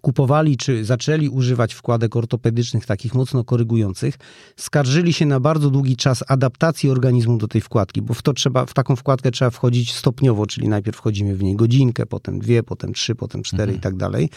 kupowali 0.01 0.57
czy 0.57 0.85
zaczęli 0.85 1.29
używać 1.29 1.73
wkładek 1.73 2.15
ortopedycznych, 2.15 2.85
takich 2.85 3.13
mocno 3.13 3.43
korygujących, 3.43 4.15
skarżyli 4.55 5.13
się 5.13 5.25
na 5.25 5.39
bardzo 5.39 5.69
długi 5.69 5.95
czas 5.97 6.23
adaptacji 6.27 6.89
organizmu 6.89 7.37
do 7.37 7.47
tej 7.47 7.61
wkładki, 7.61 8.01
bo 8.01 8.13
w, 8.13 8.21
to 8.21 8.33
trzeba, 8.33 8.65
w 8.65 8.73
taką 8.73 8.95
wkładkę 8.95 9.31
trzeba 9.31 9.51
wchodzić 9.51 9.93
stopniowo, 9.93 10.45
czyli 10.45 10.67
najpierw 10.69 10.97
wchodzimy 10.97 11.35
w 11.35 11.43
niej 11.43 11.55
godzinkę, 11.55 12.05
potem 12.05 12.39
dwie, 12.39 12.63
potem 12.63 12.93
trzy, 12.93 13.15
potem 13.15 13.43
cztery 13.43 13.63
mhm. 13.63 13.77
i 13.77 13.81
tak 13.81 13.95
dalej. 13.95 14.29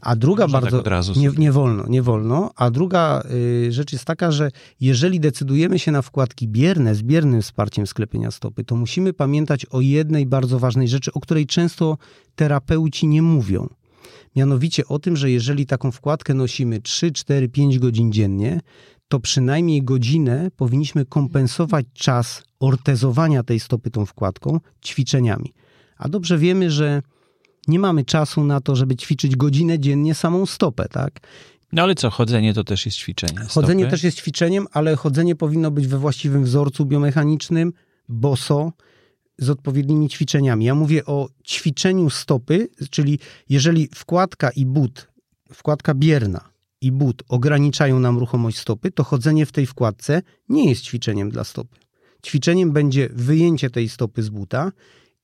A 0.00 0.16
druga 0.16 0.44
Można 0.44 0.60
bardzo. 0.60 0.82
Tak 0.82 1.16
nie, 1.16 1.30
nie, 1.38 1.52
wolno, 1.52 1.86
nie 1.88 2.02
wolno. 2.02 2.50
A 2.56 2.70
druga 2.70 3.22
y, 3.66 3.72
rzecz 3.72 3.92
jest 3.92 4.04
taka, 4.04 4.32
że 4.32 4.50
jeżeli 4.80 5.20
decydujemy 5.20 5.78
się 5.78 5.92
na 5.92 6.02
wkładki 6.02 6.48
bierne 6.48 6.94
z 6.94 7.02
biernym 7.02 7.42
wsparciem 7.42 7.86
sklepienia 7.86 8.30
stopy, 8.30 8.64
to 8.64 8.76
musimy 8.76 9.12
pamiętać 9.12 9.66
o 9.66 9.80
jednej 9.80 10.26
bardzo 10.26 10.58
ważnej 10.58 10.88
rzeczy, 10.88 11.12
o 11.12 11.20
której 11.20 11.46
często 11.46 11.98
terapeuci 12.34 13.06
nie 13.06 13.22
mówią. 13.22 13.68
Mianowicie 14.36 14.86
o 14.86 14.98
tym, 14.98 15.16
że 15.16 15.30
jeżeli 15.30 15.66
taką 15.66 15.90
wkładkę 15.90 16.34
nosimy 16.34 16.80
3, 16.80 17.12
4, 17.12 17.48
5 17.48 17.78
godzin 17.78 18.12
dziennie, 18.12 18.60
to 19.08 19.20
przynajmniej 19.20 19.82
godzinę 19.82 20.50
powinniśmy 20.56 21.06
kompensować 21.06 21.86
czas 21.94 22.42
ortezowania 22.60 23.42
tej 23.42 23.60
stopy 23.60 23.90
tą 23.90 24.06
wkładką 24.06 24.60
ćwiczeniami. 24.84 25.52
A 25.96 26.08
dobrze 26.08 26.38
wiemy, 26.38 26.70
że 26.70 27.02
nie 27.68 27.78
mamy 27.78 28.04
czasu 28.04 28.44
na 28.44 28.60
to, 28.60 28.76
żeby 28.76 28.96
ćwiczyć 28.96 29.36
godzinę 29.36 29.78
dziennie 29.78 30.14
samą 30.14 30.46
stopę, 30.46 30.88
tak? 30.88 31.20
No 31.72 31.82
ale 31.82 31.94
co, 31.94 32.10
chodzenie 32.10 32.54
to 32.54 32.64
też 32.64 32.86
jest 32.86 32.98
ćwiczenie. 32.98 33.32
Stopy? 33.32 33.48
Chodzenie 33.48 33.86
też 33.86 34.04
jest 34.04 34.16
ćwiczeniem, 34.16 34.66
ale 34.72 34.96
chodzenie 34.96 35.36
powinno 35.36 35.70
być 35.70 35.86
we 35.86 35.98
właściwym 35.98 36.44
wzorcu 36.44 36.86
biomechanicznym, 36.86 37.72
boso, 38.08 38.72
z 39.40 39.50
odpowiednimi 39.50 40.08
ćwiczeniami. 40.08 40.64
Ja 40.64 40.74
mówię 40.74 41.04
o 41.06 41.28
ćwiczeniu 41.44 42.10
stopy, 42.10 42.68
czyli 42.90 43.18
jeżeli 43.48 43.88
wkładka 43.94 44.50
i 44.50 44.66
but, 44.66 45.08
wkładka 45.52 45.94
bierna 45.94 46.50
i 46.80 46.92
but 46.92 47.22
ograniczają 47.28 48.00
nam 48.00 48.18
ruchomość 48.18 48.58
stopy, 48.58 48.90
to 48.90 49.04
chodzenie 49.04 49.46
w 49.46 49.52
tej 49.52 49.66
wkładce 49.66 50.22
nie 50.48 50.68
jest 50.68 50.82
ćwiczeniem 50.82 51.30
dla 51.30 51.44
stopy. 51.44 51.76
Ćwiczeniem 52.26 52.72
będzie 52.72 53.08
wyjęcie 53.12 53.70
tej 53.70 53.88
stopy 53.88 54.22
z 54.22 54.28
buta 54.28 54.72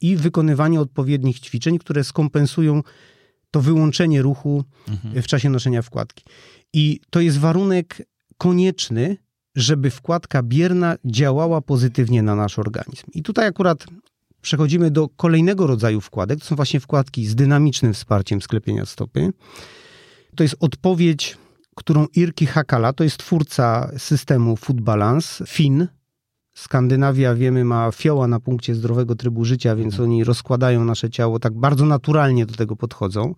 i 0.01 0.17
wykonywanie 0.17 0.81
odpowiednich 0.81 1.41
ćwiczeń, 1.41 1.79
które 1.79 2.05
skompensują 2.05 2.83
to 3.51 3.61
wyłączenie 3.61 4.23
ruchu 4.23 4.65
mhm. 4.89 5.23
w 5.23 5.27
czasie 5.27 5.51
noszenia 5.51 5.83
wkładki. 5.83 6.25
I 6.73 7.01
to 7.11 7.21
jest 7.21 7.39
warunek 7.39 8.03
konieczny, 8.39 9.17
żeby 9.57 9.91
wkładka 9.91 10.43
bierna 10.43 10.97
działała 11.05 11.61
pozytywnie 11.61 12.23
na 12.23 12.35
nasz 12.35 12.59
organizm. 12.59 13.07
I 13.15 13.23
tutaj 13.23 13.47
akurat 13.47 13.87
przechodzimy 14.47 14.91
do 14.91 15.09
kolejnego 15.09 15.67
rodzaju 15.67 16.01
wkładek. 16.01 16.39
To 16.39 16.45
są 16.45 16.57
właśnie 16.57 16.81
wkładki 16.81 17.27
z 17.27 17.35
dynamicznym 17.35 17.95
wsparciem 17.95 18.43
sklepienia 18.43 18.87
stopy. 18.87 19.33
To 20.37 20.43
jest 20.43 20.57
odpowiedź, 20.61 21.37
którą 21.75 22.07
Irki 22.17 22.47
Hakala, 22.47 22.93
to 22.93 23.05
jest 23.05 23.17
twórca 23.17 23.91
systemu 23.99 24.57
Food 24.57 24.81
Balance, 24.81 25.47
Fin. 25.47 25.87
Skandynawia, 26.55 27.35
wiemy, 27.35 27.65
ma 27.65 27.91
fioła 27.93 28.29
na 28.29 28.41
punkcie 28.41 28.75
zdrowego 28.75 29.15
trybu 29.15 29.45
życia, 29.45 29.77
więc 29.77 29.95
mhm. 29.95 30.11
oni 30.11 30.25
rozkładają 30.25 30.85
nasze 30.85 31.11
ciało, 31.11 31.39
tak 31.39 31.55
bardzo 31.55 31.87
naturalnie 31.87 32.47
do 32.47 32.55
tego 32.55 32.77
podchodzą. 32.77 33.35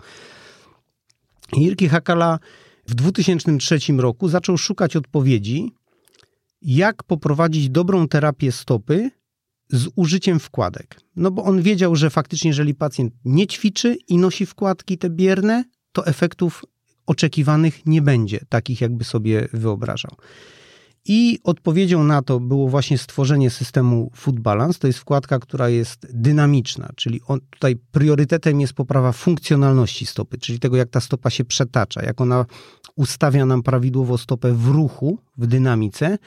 Irki 1.57 1.89
Hakala 1.89 2.39
w 2.87 2.95
2003 2.95 3.79
roku 3.97 4.29
zaczął 4.29 4.59
szukać 4.59 4.97
odpowiedzi, 4.97 5.75
jak 6.63 7.03
poprowadzić 7.03 7.71
dobrą 7.71 8.09
terapię 8.09 8.53
stopy 8.53 9.11
z 9.71 9.89
użyciem 9.97 10.41
wkładek. 10.41 11.01
No 11.17 11.31
bo 11.31 11.45
on 11.45 11.63
wiedział, 11.63 11.97
że 11.97 12.11
faktycznie, 12.11 12.49
jeżeli 12.49 12.75
pacjent 12.75 13.15
nie 13.25 13.47
ćwiczy 13.47 13.97
i 14.09 14.19
nosi 14.19 14.47
wkładki 14.47 14.99
te 14.99 15.11
bierne, 15.11 15.65
to 15.93 16.07
efektów 16.07 16.65
oczekiwanych 17.07 17.87
nie 17.87 18.03
będzie, 18.03 18.41
takich 18.49 18.81
jakby 18.81 19.05
sobie 19.05 19.49
wyobrażał. 19.53 20.13
I 21.05 21.39
odpowiedzią 21.45 22.05
na 22.05 22.23
to 22.23 22.41
było 22.41 22.69
właśnie 22.69 22.99
stworzenie 22.99 23.51
systemu 23.51 24.11
Food 24.15 24.41
Balance. 24.41 24.79
To 24.79 24.87
jest 24.87 24.99
wkładka, 24.99 25.39
która 25.39 25.69
jest 25.69 26.07
dynamiczna, 26.13 26.91
czyli 26.97 27.21
on, 27.27 27.41
tutaj 27.51 27.77
priorytetem 27.77 28.61
jest 28.61 28.73
poprawa 28.73 29.13
funkcjonalności 29.13 30.07
stopy, 30.07 30.39
czyli 30.39 30.59
tego, 30.59 30.77
jak 30.77 30.91
ta 30.91 31.01
stopa 31.01 31.31
się 31.31 31.45
przetacza, 31.45 32.03
jak 32.03 32.21
ona 32.21 32.47
ustawia 32.97 33.47
nam 33.47 33.63
prawidłowo 33.63 34.19
stopę 34.19 34.53
w 34.53 34.67
ruchu, 34.67 35.19
w 35.37 35.47
dynamice, 35.47 36.19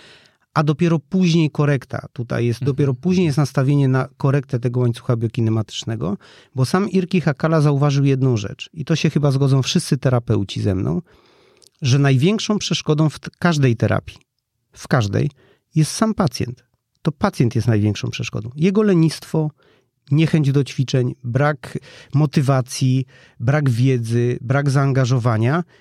a 0.53 0.63
dopiero 0.63 0.99
później 0.99 1.51
korekta. 1.51 2.07
Tutaj 2.13 2.45
jest, 2.45 2.61
mhm. 2.61 2.73
dopiero 2.73 2.93
później 2.93 3.25
jest 3.25 3.37
nastawienie 3.37 3.87
na 3.87 4.07
korektę 4.17 4.59
tego 4.59 4.79
łańcucha 4.79 5.15
biokinematycznego, 5.15 6.17
bo 6.55 6.65
sam 6.65 6.89
Irki 6.89 7.21
Hakala 7.21 7.61
zauważył 7.61 8.05
jedną 8.05 8.37
rzecz 8.37 8.69
i 8.73 8.85
to 8.85 8.95
się 8.95 9.09
chyba 9.09 9.31
zgodzą 9.31 9.61
wszyscy 9.61 9.97
terapeuci 9.97 10.61
ze 10.61 10.75
mną, 10.75 11.01
że 11.81 11.99
największą 11.99 12.57
przeszkodą 12.57 13.09
w 13.09 13.19
każdej 13.39 13.75
terapii, 13.75 14.17
w 14.71 14.87
każdej, 14.87 15.31
jest 15.75 15.91
sam 15.91 16.13
pacjent. 16.13 16.63
To 17.01 17.11
pacjent 17.11 17.55
jest 17.55 17.67
największą 17.67 18.09
przeszkodą. 18.09 18.49
Jego 18.55 18.81
lenistwo, 18.81 19.51
niechęć 20.11 20.51
do 20.51 20.63
ćwiczeń, 20.63 21.15
brak 21.23 21.77
motywacji, 22.13 23.05
brak 23.39 23.69
wiedzy, 23.69 24.37
brak 24.41 24.69
zaangażowania– 24.69 25.63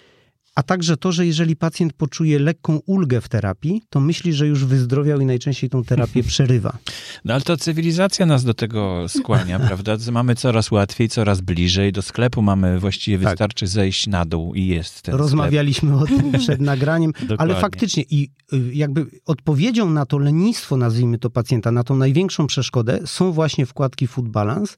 a 0.55 0.63
także 0.63 0.97
to, 0.97 1.13
że 1.13 1.27
jeżeli 1.27 1.57
pacjent 1.57 1.93
poczuje 1.93 2.39
lekką 2.39 2.81
ulgę 2.87 3.21
w 3.21 3.29
terapii, 3.29 3.83
to 3.91 4.01
myśli, 4.01 4.33
że 4.33 4.47
już 4.47 4.65
wyzdrowiał 4.65 5.21
i 5.21 5.27
najczęściej 5.27 5.71
tą 5.71 5.85
terapię 5.85 6.23
przerywa. 6.33 6.79
No 7.25 7.35
ale 7.35 7.43
to 7.43 7.57
cywilizacja 7.57 8.27
nas 8.27 8.45
do 8.45 8.55
tego 8.55 9.09
skłania, 9.09 9.61
prawda? 9.69 9.97
Mamy 10.13 10.35
coraz 10.35 10.71
łatwiej, 10.71 11.09
coraz 11.09 11.41
bliżej. 11.41 11.93
Do 11.93 12.03
sklepu 12.03 12.43
mamy 12.43 12.79
właściwie 12.79 13.19
tak. 13.19 13.33
wystarczy 13.33 13.67
zejść 13.67 14.07
na 14.07 14.25
dół 14.25 14.55
i 14.55 14.67
jest 14.67 15.03
ten 15.03 15.15
Rozmawialiśmy 15.15 15.91
sklep. 15.97 16.03
o 16.03 16.23
tym 16.23 16.33
przed 16.43 16.61
nagraniem, 16.61 17.13
ale 17.39 17.55
faktycznie 17.55 18.05
i 18.11 18.31
y, 18.53 18.75
jakby 18.75 19.07
odpowiedzią 19.27 19.91
na 19.91 20.07
to 20.07 20.19
lenistwo, 20.19 20.77
nazwijmy 20.77 21.19
to 21.19 21.31
pacjenta, 21.31 21.71
na 21.71 21.85
tą 21.85 21.97
największą 21.97 22.47
przeszkodę 22.47 23.01
są 23.07 23.33
właśnie 23.33 23.67
wkładki 23.67 24.07
Food 24.07 24.29
Balance, 24.29 24.77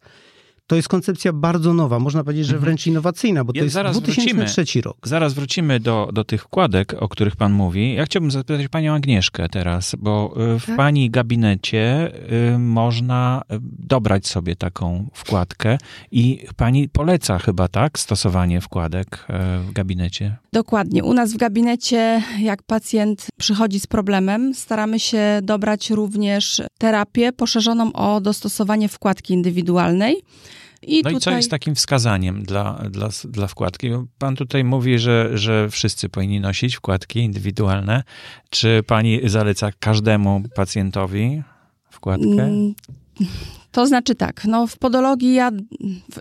to 0.66 0.76
jest 0.76 0.88
koncepcja 0.88 1.32
bardzo 1.32 1.74
nowa, 1.74 1.98
można 1.98 2.24
powiedzieć, 2.24 2.46
że 2.46 2.54
mhm. 2.54 2.64
wręcz 2.64 2.86
innowacyjna, 2.86 3.44
bo 3.44 3.52
to 3.52 3.58
ja 3.58 3.62
jest 3.64 3.74
zaraz 3.74 4.00
2003 4.00 4.54
wrócimy, 4.54 4.82
rok. 4.82 4.96
Zaraz 5.04 5.34
wrócimy 5.34 5.80
do, 5.80 6.08
do 6.12 6.24
tych 6.24 6.42
wkładek, 6.42 6.94
o 6.98 7.08
których 7.08 7.36
pan 7.36 7.52
mówi. 7.52 7.94
Ja 7.94 8.04
chciałbym 8.04 8.30
zapytać 8.30 8.68
panią 8.68 8.94
Agnieszkę 8.94 9.48
teraz, 9.48 9.94
bo 9.98 10.34
y, 10.54 10.58
w 10.58 10.66
tak? 10.66 10.76
pani 10.76 11.10
gabinecie 11.10 12.12
y, 12.54 12.58
można 12.58 13.42
y, 13.52 13.58
dobrać 13.78 14.26
sobie 14.26 14.56
taką 14.56 15.10
wkładkę 15.14 15.78
i 16.10 16.46
pani 16.56 16.88
poleca 16.88 17.38
chyba, 17.38 17.68
tak, 17.68 17.98
stosowanie 17.98 18.60
wkładek 18.60 19.26
w 19.68 19.72
gabinecie? 19.72 20.36
Dokładnie. 20.52 21.04
U 21.04 21.14
nas 21.14 21.32
w 21.32 21.36
gabinecie, 21.36 22.22
jak 22.40 22.62
pacjent 22.62 23.26
przychodzi 23.38 23.80
z 23.80 23.86
problemem, 23.86 24.54
staramy 24.54 25.00
się 25.00 25.40
dobrać 25.42 25.90
również 25.90 26.62
terapię 26.78 27.32
poszerzoną 27.32 27.92
o 27.92 28.20
dostosowanie 28.20 28.88
wkładki 28.88 29.34
indywidualnej 29.34 30.22
I 30.82 31.02
no 31.02 31.10
tutaj... 31.10 31.14
i 31.14 31.20
co 31.20 31.30
jest 31.30 31.50
takim 31.50 31.74
wskazaniem 31.74 32.42
dla, 32.42 32.82
dla, 32.90 33.08
dla 33.24 33.46
wkładki? 33.46 33.88
Pan 34.18 34.36
tutaj 34.36 34.64
mówi, 34.64 34.98
że, 34.98 35.38
że 35.38 35.70
wszyscy 35.70 36.08
powinni 36.08 36.40
nosić 36.40 36.76
wkładki 36.76 37.20
indywidualne. 37.20 38.02
Czy 38.50 38.82
pani 38.86 39.20
zaleca 39.24 39.70
każdemu 39.80 40.42
pacjentowi 40.54 41.42
wkładkę? 41.90 42.26
Mm, 42.26 42.74
to 43.72 43.86
znaczy 43.86 44.14
tak, 44.14 44.44
no 44.44 44.66
w 44.66 44.78
podologii 44.78 45.34
ja 45.34 45.50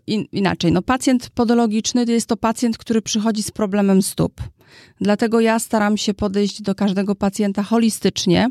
in, 0.08 0.26
inaczej, 0.32 0.72
no 0.72 0.82
pacjent 0.82 1.30
podologiczny 1.30 2.06
to 2.06 2.12
jest 2.12 2.28
to 2.28 2.38
pacjent, 2.38 2.78
który 2.78 3.02
przychodzi 3.02 3.44
z 3.44 3.52
problemem 3.52 4.02
stóp. 4.02 4.42
Dlatego 5.02 5.40
ja 5.40 5.60
staram 5.60 5.98
się 5.98 6.14
podejść 6.14 6.62
do 6.62 6.76
każdego 6.76 7.16
pacjenta 7.16 7.64
holistycznie 7.64 8.50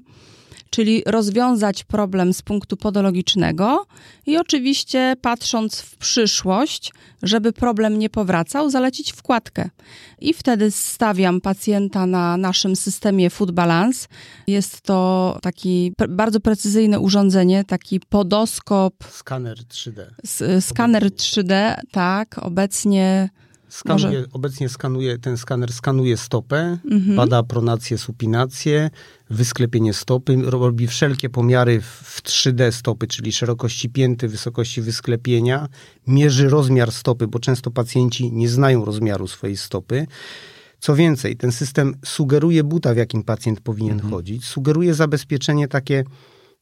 czyli 0.70 1.02
rozwiązać 1.06 1.84
problem 1.84 2.34
z 2.34 2.42
punktu 2.42 2.76
podologicznego 2.76 3.86
i 4.26 4.36
oczywiście 4.36 5.14
patrząc 5.20 5.80
w 5.80 5.96
przyszłość, 5.96 6.92
żeby 7.22 7.52
problem 7.52 7.98
nie 7.98 8.10
powracał, 8.10 8.70
zalecić 8.70 9.12
wkładkę. 9.12 9.70
I 10.20 10.34
wtedy 10.34 10.70
stawiam 10.70 11.40
pacjenta 11.40 12.06
na 12.06 12.36
naszym 12.36 12.76
systemie 12.76 13.30
Food 13.30 13.50
Balance. 13.50 14.08
Jest 14.46 14.80
to 14.80 15.38
taki 15.42 15.92
bardzo 16.08 16.40
precyzyjne 16.40 17.00
urządzenie, 17.00 17.64
taki 17.64 18.00
podoskop. 18.00 18.94
Skaner 19.10 19.58
3D. 19.58 20.04
Skaner 20.60 21.06
3D, 21.06 21.74
tak, 21.90 22.38
obecnie 22.38 23.30
Skanuje, 23.70 24.18
Może... 24.18 24.32
Obecnie 24.32 24.68
skanuje, 24.68 25.18
ten 25.18 25.36
skaner 25.36 25.72
skanuje 25.72 26.16
stopę, 26.16 26.78
mhm. 26.90 27.16
bada 27.16 27.42
pronację, 27.42 27.98
supinację, 27.98 28.90
wysklepienie 29.30 29.94
stopy, 29.94 30.36
robi 30.42 30.86
wszelkie 30.86 31.28
pomiary 31.28 31.80
w 31.80 32.22
3D 32.22 32.72
stopy, 32.72 33.06
czyli 33.06 33.32
szerokości 33.32 33.88
pięty, 33.88 34.28
wysokości 34.28 34.82
wysklepienia, 34.82 35.68
mierzy 36.06 36.48
rozmiar 36.48 36.92
stopy, 36.92 37.26
bo 37.26 37.38
często 37.38 37.70
pacjenci 37.70 38.32
nie 38.32 38.48
znają 38.48 38.84
rozmiaru 38.84 39.28
swojej 39.28 39.56
stopy. 39.56 40.06
Co 40.80 40.96
więcej, 40.96 41.36
ten 41.36 41.52
system 41.52 41.94
sugeruje 42.04 42.64
buta, 42.64 42.94
w 42.94 42.96
jakim 42.96 43.22
pacjent 43.22 43.60
powinien 43.60 43.94
mhm. 43.94 44.12
chodzić, 44.12 44.44
sugeruje 44.44 44.94
zabezpieczenie 44.94 45.68
takie 45.68 46.04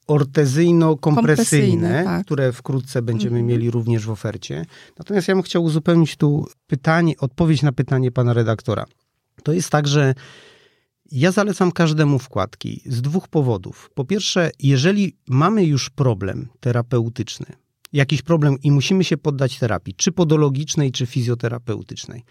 ortezyjno-kompresyjne, 0.08 2.04
tak. 2.04 2.26
które 2.26 2.52
wkrótce 2.52 3.02
będziemy 3.02 3.38
mhm. 3.38 3.46
mieli 3.46 3.70
również 3.70 4.06
w 4.06 4.10
ofercie. 4.10 4.64
Natomiast 4.98 5.28
ja 5.28 5.34
bym 5.34 5.42
chciał 5.42 5.64
uzupełnić 5.64 6.16
tu 6.16 6.46
pytanie, 6.66 7.14
odpowiedź 7.18 7.62
na 7.62 7.72
pytanie 7.72 8.12
pana 8.12 8.32
redaktora. 8.32 8.84
To 9.42 9.52
jest 9.52 9.70
tak, 9.70 9.88
że 9.88 10.14
ja 11.12 11.32
zalecam 11.32 11.72
każdemu 11.72 12.18
wkładki 12.18 12.82
z 12.86 13.02
dwóch 13.02 13.28
powodów. 13.28 13.90
Po 13.94 14.04
pierwsze, 14.04 14.50
jeżeli 14.58 15.16
mamy 15.28 15.64
już 15.64 15.90
problem 15.90 16.48
terapeutyczny, 16.60 17.46
jakiś 17.92 18.22
problem 18.22 18.56
i 18.62 18.70
musimy 18.70 19.04
się 19.04 19.16
poddać 19.16 19.58
terapii, 19.58 19.94
czy 19.94 20.12
podologicznej, 20.12 20.92
czy 20.92 21.06
fizjoterapeutycznej. 21.06 22.24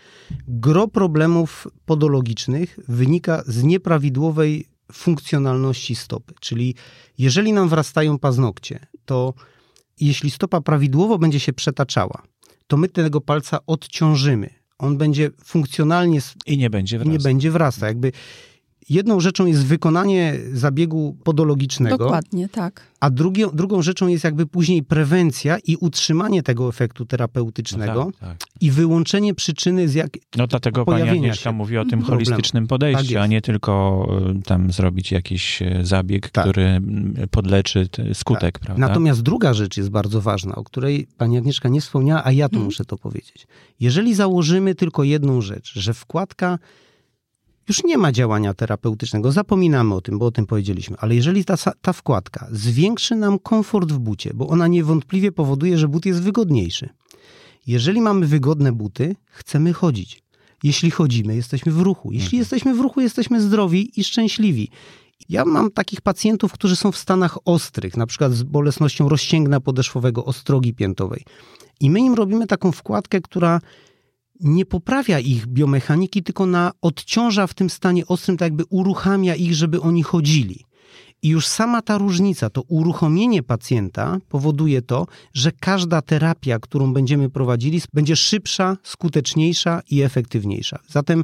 Gro 0.48 0.88
problemów 0.88 1.67
podologicznych 1.86 2.79
wynika 2.88 3.43
z 3.48 3.63
nieprawidłowej 3.63 4.65
funkcjonalności 4.91 5.96
stopy. 5.96 6.34
Czyli 6.39 6.75
jeżeli 7.17 7.53
nam 7.53 7.70
wrastają 7.70 8.20
paznokcie, 8.20 8.88
to 9.06 9.34
jeśli 10.00 10.32
stopa 10.32 10.62
prawidłowo 10.62 11.17
będzie 11.17 11.39
się 11.39 11.53
przetaczała, 11.53 12.24
to 12.67 12.77
my 12.77 12.88
tego 12.88 13.22
palca 13.22 13.60
odciążymy. 13.67 14.50
On 14.77 14.98
będzie 14.98 15.32
funkcjonalnie. 15.44 16.20
I 16.46 16.58
nie 16.58 16.70
będzie 16.70 16.98
wrastał. 16.98 17.13
Nie 17.13 17.20
będzie 17.20 17.51
wrastał. 17.51 17.88
Jakby 17.88 18.12
jedną 18.89 19.20
rzeczą 19.20 19.46
jest 19.46 19.65
wykonanie 19.65 20.34
zabiegu 20.53 21.17
podologicznego. 21.24 21.98
Dokładnie, 21.98 22.50
tak. 22.50 22.82
A 23.00 23.10
drugi, 23.10 23.44
drugą 23.53 23.82
rzeczą 23.82 24.08
jest 24.08 24.24
jakby 24.24 24.46
później 24.46 24.84
prewencja 24.84 25.58
i 25.67 25.75
utrzymanie 25.75 26.44
tego 26.44 26.70
efektu 26.70 27.06
terapeutycznego 27.06 27.94
no 27.94 28.12
tak, 28.12 28.39
tak. 28.39 28.50
i 28.62 28.72
wyłączenie 28.72 29.34
przyczyny 29.34 29.89
z 29.89 29.94
jak 29.94 30.10
No 30.38 30.48
dlatego 30.48 30.86
pani 30.86 31.10
Agnieszka 31.10 31.51
mówi 31.51 31.77
o 31.77 31.86
tym 31.86 31.89
problemu. 32.00 32.25
holistycznym 32.25 32.67
podejściu, 32.67 33.13
tak 33.13 33.24
a 33.24 33.27
nie 33.27 33.41
tylko 33.41 34.08
y, 34.39 34.41
tam 34.41 34.72
zrobić 34.72 35.12
jakiś 35.12 35.62
y, 35.62 35.79
zabieg, 35.84 36.29
tak. 36.29 36.44
który 36.44 36.82
podleczy 37.32 37.88
skutek, 38.13 38.60
tak. 38.60 38.65
prawda? 38.65 38.88
Natomiast 38.88 39.22
druga 39.22 39.53
rzecz 39.53 39.77
jest 39.77 39.89
bardzo 39.89 40.22
ważna, 40.22 40.56
o 40.56 40.63
której 40.63 41.08
pani 41.17 41.38
Agnieszka 41.38 41.70
nie 41.70 41.82
wspomniała, 41.82 42.25
a 42.25 42.32
ja 42.32 42.50
tu 42.50 42.53
hmm. 42.53 42.65
muszę 42.65 42.86
to 42.86 42.98
powiedzieć. 42.98 43.48
Jeżeli 43.79 44.15
założymy 44.15 44.76
tylko 44.76 45.04
jedną 45.04 45.41
rzecz, 45.41 45.73
że 45.73 45.93
wkładka 45.93 46.60
już 47.67 47.84
nie 47.84 47.97
ma 47.97 48.12
działania 48.12 48.53
terapeutycznego. 48.53 49.32
Zapominamy 49.32 49.95
o 49.95 50.01
tym, 50.01 50.19
bo 50.19 50.25
o 50.25 50.32
tym 50.32 50.45
powiedzieliśmy. 50.45 50.97
Ale 50.99 51.15
jeżeli 51.15 51.45
ta, 51.45 51.56
ta 51.82 51.93
wkładka 51.93 52.47
zwiększy 52.51 53.15
nam 53.15 53.39
komfort 53.39 53.91
w 53.91 53.99
bucie, 53.99 54.32
bo 54.34 54.47
ona 54.47 54.67
niewątpliwie 54.67 55.32
powoduje, 55.32 55.77
że 55.77 55.88
but 55.88 56.06
jest 56.06 56.21
wygodniejszy. 56.21 56.89
Jeżeli 57.67 58.01
mamy 58.01 58.27
wygodne 58.27 58.71
buty, 58.71 59.15
chcemy 59.25 59.73
chodzić. 59.73 60.23
Jeśli 60.63 60.91
chodzimy, 60.91 61.36
jesteśmy 61.36 61.71
w 61.71 61.82
ruchu. 61.82 62.12
Jeśli 62.12 62.25
mhm. 62.25 62.39
jesteśmy 62.39 62.75
w 62.75 62.80
ruchu, 62.80 63.01
jesteśmy 63.01 63.41
zdrowi 63.41 63.99
i 63.99 64.03
szczęśliwi. 64.03 64.69
Ja 65.30 65.45
mam 65.45 65.71
takich 65.71 66.01
pacjentów, 66.01 66.51
którzy 66.51 66.75
są 66.75 66.91
w 66.91 66.97
stanach 66.97 67.38
ostrych, 67.45 67.97
na 67.97 68.08
przykład 68.08 68.34
z 68.34 68.43
bolesnością 68.43 69.10
rozcięgna 69.10 69.60
podeszwowego, 69.60 70.25
ostrogi 70.25 70.73
piętowej. 70.73 71.23
I 71.80 71.89
my 71.89 71.99
im 71.99 72.13
robimy 72.13 72.47
taką 72.47 72.71
wkładkę, 72.71 73.21
która 73.21 73.62
nie 74.39 74.65
poprawia 74.65 75.19
ich 75.19 75.47
biomechaniki, 75.47 76.23
tylko 76.23 76.45
na 76.45 76.71
odciąża 76.82 77.47
w 77.47 77.54
tym 77.54 77.69
stanie 77.69 78.08
ostrym, 78.08 78.38
tak 78.38 78.45
jakby 78.45 78.63
uruchamia 78.69 79.36
ich, 79.36 79.54
żeby 79.54 79.82
oni 79.82 80.04
chodzili. 80.04 80.65
I 81.21 81.30
już 81.30 81.47
sama 81.47 81.82
ta 81.82 81.97
różnica, 81.97 82.50
to 82.50 82.62
uruchomienie 82.62 83.43
pacjenta 83.43 84.17
powoduje 84.30 84.82
to, 84.82 85.08
że 85.34 85.52
każda 85.52 86.02
terapia, 86.02 86.60
którą 86.60 86.93
będziemy 86.93 87.30
prowadzili, 87.30 87.82
będzie 87.93 88.15
szybsza, 88.15 88.78
skuteczniejsza 88.84 89.82
i 89.89 90.02
efektywniejsza. 90.02 90.80
Zatem 90.88 91.23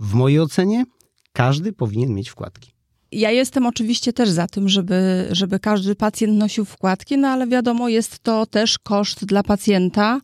w 0.00 0.14
mojej 0.14 0.40
ocenie 0.40 0.84
każdy 1.32 1.72
powinien 1.72 2.14
mieć 2.14 2.30
wkładki. 2.30 2.72
Ja 3.12 3.30
jestem 3.30 3.66
oczywiście 3.66 4.12
też 4.12 4.30
za 4.30 4.46
tym, 4.46 4.68
żeby, 4.68 5.28
żeby 5.30 5.60
każdy 5.60 5.94
pacjent 5.94 6.38
nosił 6.38 6.64
wkładki, 6.64 7.18
no 7.18 7.28
ale 7.28 7.46
wiadomo, 7.46 7.88
jest 7.88 8.18
to 8.18 8.46
też 8.46 8.78
koszt 8.78 9.24
dla 9.24 9.42
pacjenta. 9.42 10.20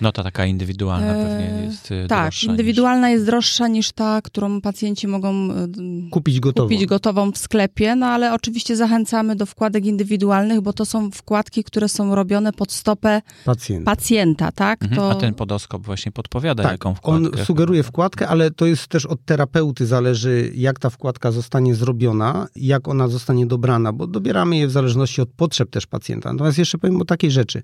No 0.00 0.12
to 0.12 0.22
taka 0.22 0.46
indywidualna 0.46 1.14
e, 1.14 1.24
pewnie 1.24 1.64
jest 1.64 1.92
e, 1.92 2.08
Tak, 2.08 2.42
indywidualna 2.42 3.08
niż... 3.08 3.14
jest 3.14 3.26
droższa 3.26 3.68
niż 3.68 3.92
ta, 3.92 4.20
którą 4.22 4.60
pacjenci 4.60 5.08
mogą 5.08 5.50
e, 5.50 5.68
kupić 6.10 6.40
gotową. 6.40 6.68
kupić 6.68 6.86
gotową 6.86 7.32
w 7.32 7.38
sklepie, 7.38 7.96
no 7.96 8.06
ale 8.06 8.34
oczywiście 8.34 8.76
zachęcamy 8.76 9.36
do 9.36 9.46
wkładek 9.46 9.84
indywidualnych, 9.86 10.60
bo 10.60 10.72
to 10.72 10.84
są 10.84 11.10
wkładki, 11.10 11.64
które 11.64 11.88
są 11.88 12.14
robione 12.14 12.52
pod 12.52 12.72
stopę 12.72 13.22
pacjenta, 13.44 13.90
pacjenta 13.90 14.52
tak? 14.52 14.82
Mhm, 14.82 15.00
to... 15.00 15.10
A 15.10 15.14
ten 15.14 15.34
podoskop 15.34 15.82
właśnie 15.82 16.12
podpowiada, 16.12 16.62
tak, 16.62 16.72
jaką 16.72 16.94
wkładkę. 16.94 17.38
on 17.38 17.44
sugeruje 17.44 17.82
wkładkę, 17.82 18.28
ale 18.28 18.50
to 18.50 18.66
jest 18.66 18.88
też 18.88 19.06
od 19.06 19.24
terapeuty 19.24 19.86
zależy, 19.86 20.52
jak 20.54 20.78
ta 20.78 20.90
wkładka 20.90 21.32
zostanie 21.32 21.74
zrobiona 21.74 22.25
jak 22.56 22.88
ona 22.88 23.08
zostanie 23.08 23.46
dobrana, 23.46 23.92
bo 23.92 24.06
dobieramy 24.06 24.56
je 24.56 24.66
w 24.66 24.70
zależności 24.70 25.20
od 25.20 25.28
potrzeb 25.28 25.70
też 25.70 25.86
pacjenta. 25.86 26.32
Natomiast 26.32 26.58
jeszcze 26.58 26.78
powiem 26.78 27.00
o 27.00 27.04
takiej 27.04 27.30
rzeczy. 27.30 27.62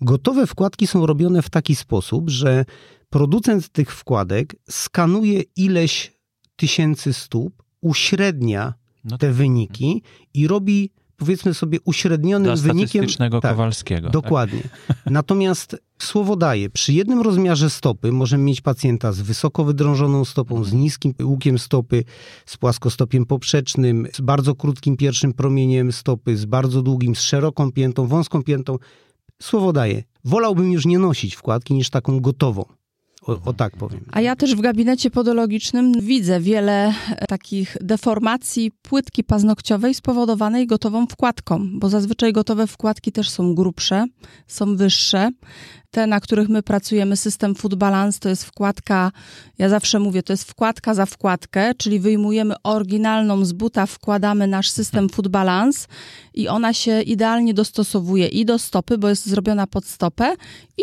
Gotowe 0.00 0.46
wkładki 0.46 0.86
są 0.86 1.06
robione 1.06 1.42
w 1.42 1.50
taki 1.50 1.76
sposób, 1.76 2.30
że 2.30 2.64
producent 3.10 3.68
tych 3.68 3.92
wkładek 3.92 4.56
skanuje 4.70 5.42
ileś 5.56 6.12
tysięcy 6.56 7.12
stóp, 7.12 7.62
uśrednia 7.80 8.74
no 9.04 9.18
te 9.18 9.26
tak. 9.26 9.36
wyniki 9.36 10.02
i 10.34 10.48
robi 10.48 10.90
powiedzmy 11.20 11.54
sobie 11.54 11.78
uśrednionym 11.84 12.54
Dla 12.54 12.72
wynikiem. 12.72 13.06
tak, 13.18 13.42
Kowalskiego. 13.42 14.02
Tak? 14.02 14.12
Dokładnie. 14.12 14.62
Tak? 14.88 14.96
Natomiast 15.10 15.76
słowo 15.98 16.36
daje, 16.36 16.70
przy 16.70 16.92
jednym 16.92 17.20
rozmiarze 17.20 17.70
stopy 17.70 18.12
możemy 18.12 18.44
mieć 18.44 18.60
pacjenta 18.60 19.12
z 19.12 19.20
wysoko 19.20 19.64
wydrążoną 19.64 20.24
stopą, 20.24 20.64
z 20.64 20.72
niskim 20.72 21.14
łukiem 21.22 21.58
stopy, 21.58 22.04
z 22.46 22.56
płaskostopiem 22.56 23.26
poprzecznym, 23.26 24.06
z 24.12 24.20
bardzo 24.20 24.54
krótkim 24.54 24.96
pierwszym 24.96 25.32
promieniem 25.32 25.92
stopy, 25.92 26.36
z 26.36 26.44
bardzo 26.44 26.82
długim, 26.82 27.16
z 27.16 27.20
szeroką 27.20 27.72
piętą, 27.72 28.06
wąską 28.06 28.42
piętą. 28.42 28.76
Słowo 29.42 29.72
daje. 29.72 30.02
Wolałbym 30.24 30.72
już 30.72 30.86
nie 30.86 30.98
nosić 30.98 31.34
wkładki 31.34 31.74
niż 31.74 31.90
taką 31.90 32.20
gotową. 32.20 32.64
O, 33.26 33.40
o, 33.44 33.52
tak 33.52 33.76
powiem. 33.76 34.00
A 34.12 34.20
ja 34.20 34.36
też 34.36 34.54
w 34.56 34.60
gabinecie 34.60 35.10
podologicznym 35.10 35.92
widzę 36.00 36.40
wiele 36.40 36.94
e, 37.16 37.26
takich 37.26 37.76
deformacji 37.80 38.72
płytki 38.82 39.24
paznokciowej 39.24 39.94
spowodowanej 39.94 40.66
gotową 40.66 41.06
wkładką, 41.06 41.68
bo 41.78 41.88
zazwyczaj 41.88 42.32
gotowe 42.32 42.66
wkładki 42.66 43.12
też 43.12 43.30
są 43.30 43.54
grubsze, 43.54 44.04
są 44.46 44.76
wyższe 44.76 45.30
te, 45.90 46.06
na 46.06 46.20
których 46.20 46.48
my 46.48 46.62
pracujemy, 46.62 47.16
system 47.16 47.54
Food 47.54 47.74
Balance, 47.74 48.18
to 48.20 48.28
jest 48.28 48.44
wkładka, 48.44 49.12
ja 49.58 49.68
zawsze 49.68 49.98
mówię, 49.98 50.22
to 50.22 50.32
jest 50.32 50.50
wkładka 50.50 50.94
za 50.94 51.06
wkładkę, 51.06 51.74
czyli 51.74 52.00
wyjmujemy 52.00 52.54
oryginalną 52.62 53.44
z 53.44 53.52
buta, 53.52 53.86
wkładamy 53.86 54.46
nasz 54.46 54.70
system 54.70 55.08
Food 55.08 55.28
Balance 55.28 55.86
i 56.34 56.48
ona 56.48 56.72
się 56.74 57.02
idealnie 57.02 57.54
dostosowuje 57.54 58.26
i 58.26 58.44
do 58.44 58.58
stopy, 58.58 58.98
bo 58.98 59.08
jest 59.08 59.26
zrobiona 59.26 59.66
pod 59.66 59.84
stopę, 59.84 60.36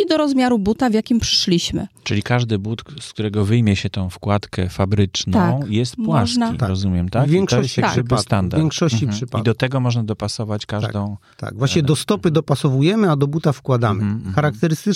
i 0.04 0.06
do 0.06 0.18
rozmiaru 0.18 0.60
buta, 0.60 0.90
w 0.90 0.94
jakim 0.94 1.20
przyszliśmy. 1.20 1.88
Czyli 2.04 2.24
każdy 2.24 2.60
but, 2.60 2.84
z 3.00 3.14
którego 3.14 3.46
wyjmie 3.46 3.76
się 3.76 3.90
tą 3.90 4.10
wkładkę 4.10 4.70
fabryczną, 4.70 5.34
Tak, 5.34 5.70
jest 5.70 5.96
płaski, 5.96 6.40
można. 6.40 6.58
Tak. 6.58 6.70
rozumiem, 6.70 7.10
tak? 7.10 7.26
W 7.26 7.30
I 7.30 7.32
większości 7.32 7.82
przypadków, 7.82 8.20
standard. 8.20 8.60
w 8.60 8.64
większości 8.64 9.06
I 9.06 9.08
przypadków. 9.08 9.46
do 9.46 9.54
tego 9.54 9.80
można 9.80 10.04
dopasować 10.04 10.66
każdą... 10.66 11.18
Tak, 11.38 11.58
właśnie 11.58 11.84
do 11.84 11.96
stopy 11.96 12.32
dopasowujemy, 12.32 13.12
a 13.12 13.16
do 13.16 13.28
buta 13.28 13.52
wkładamy. 13.52 14.02
Mhm, 14.02 14.18
mhm. 14.18 14.34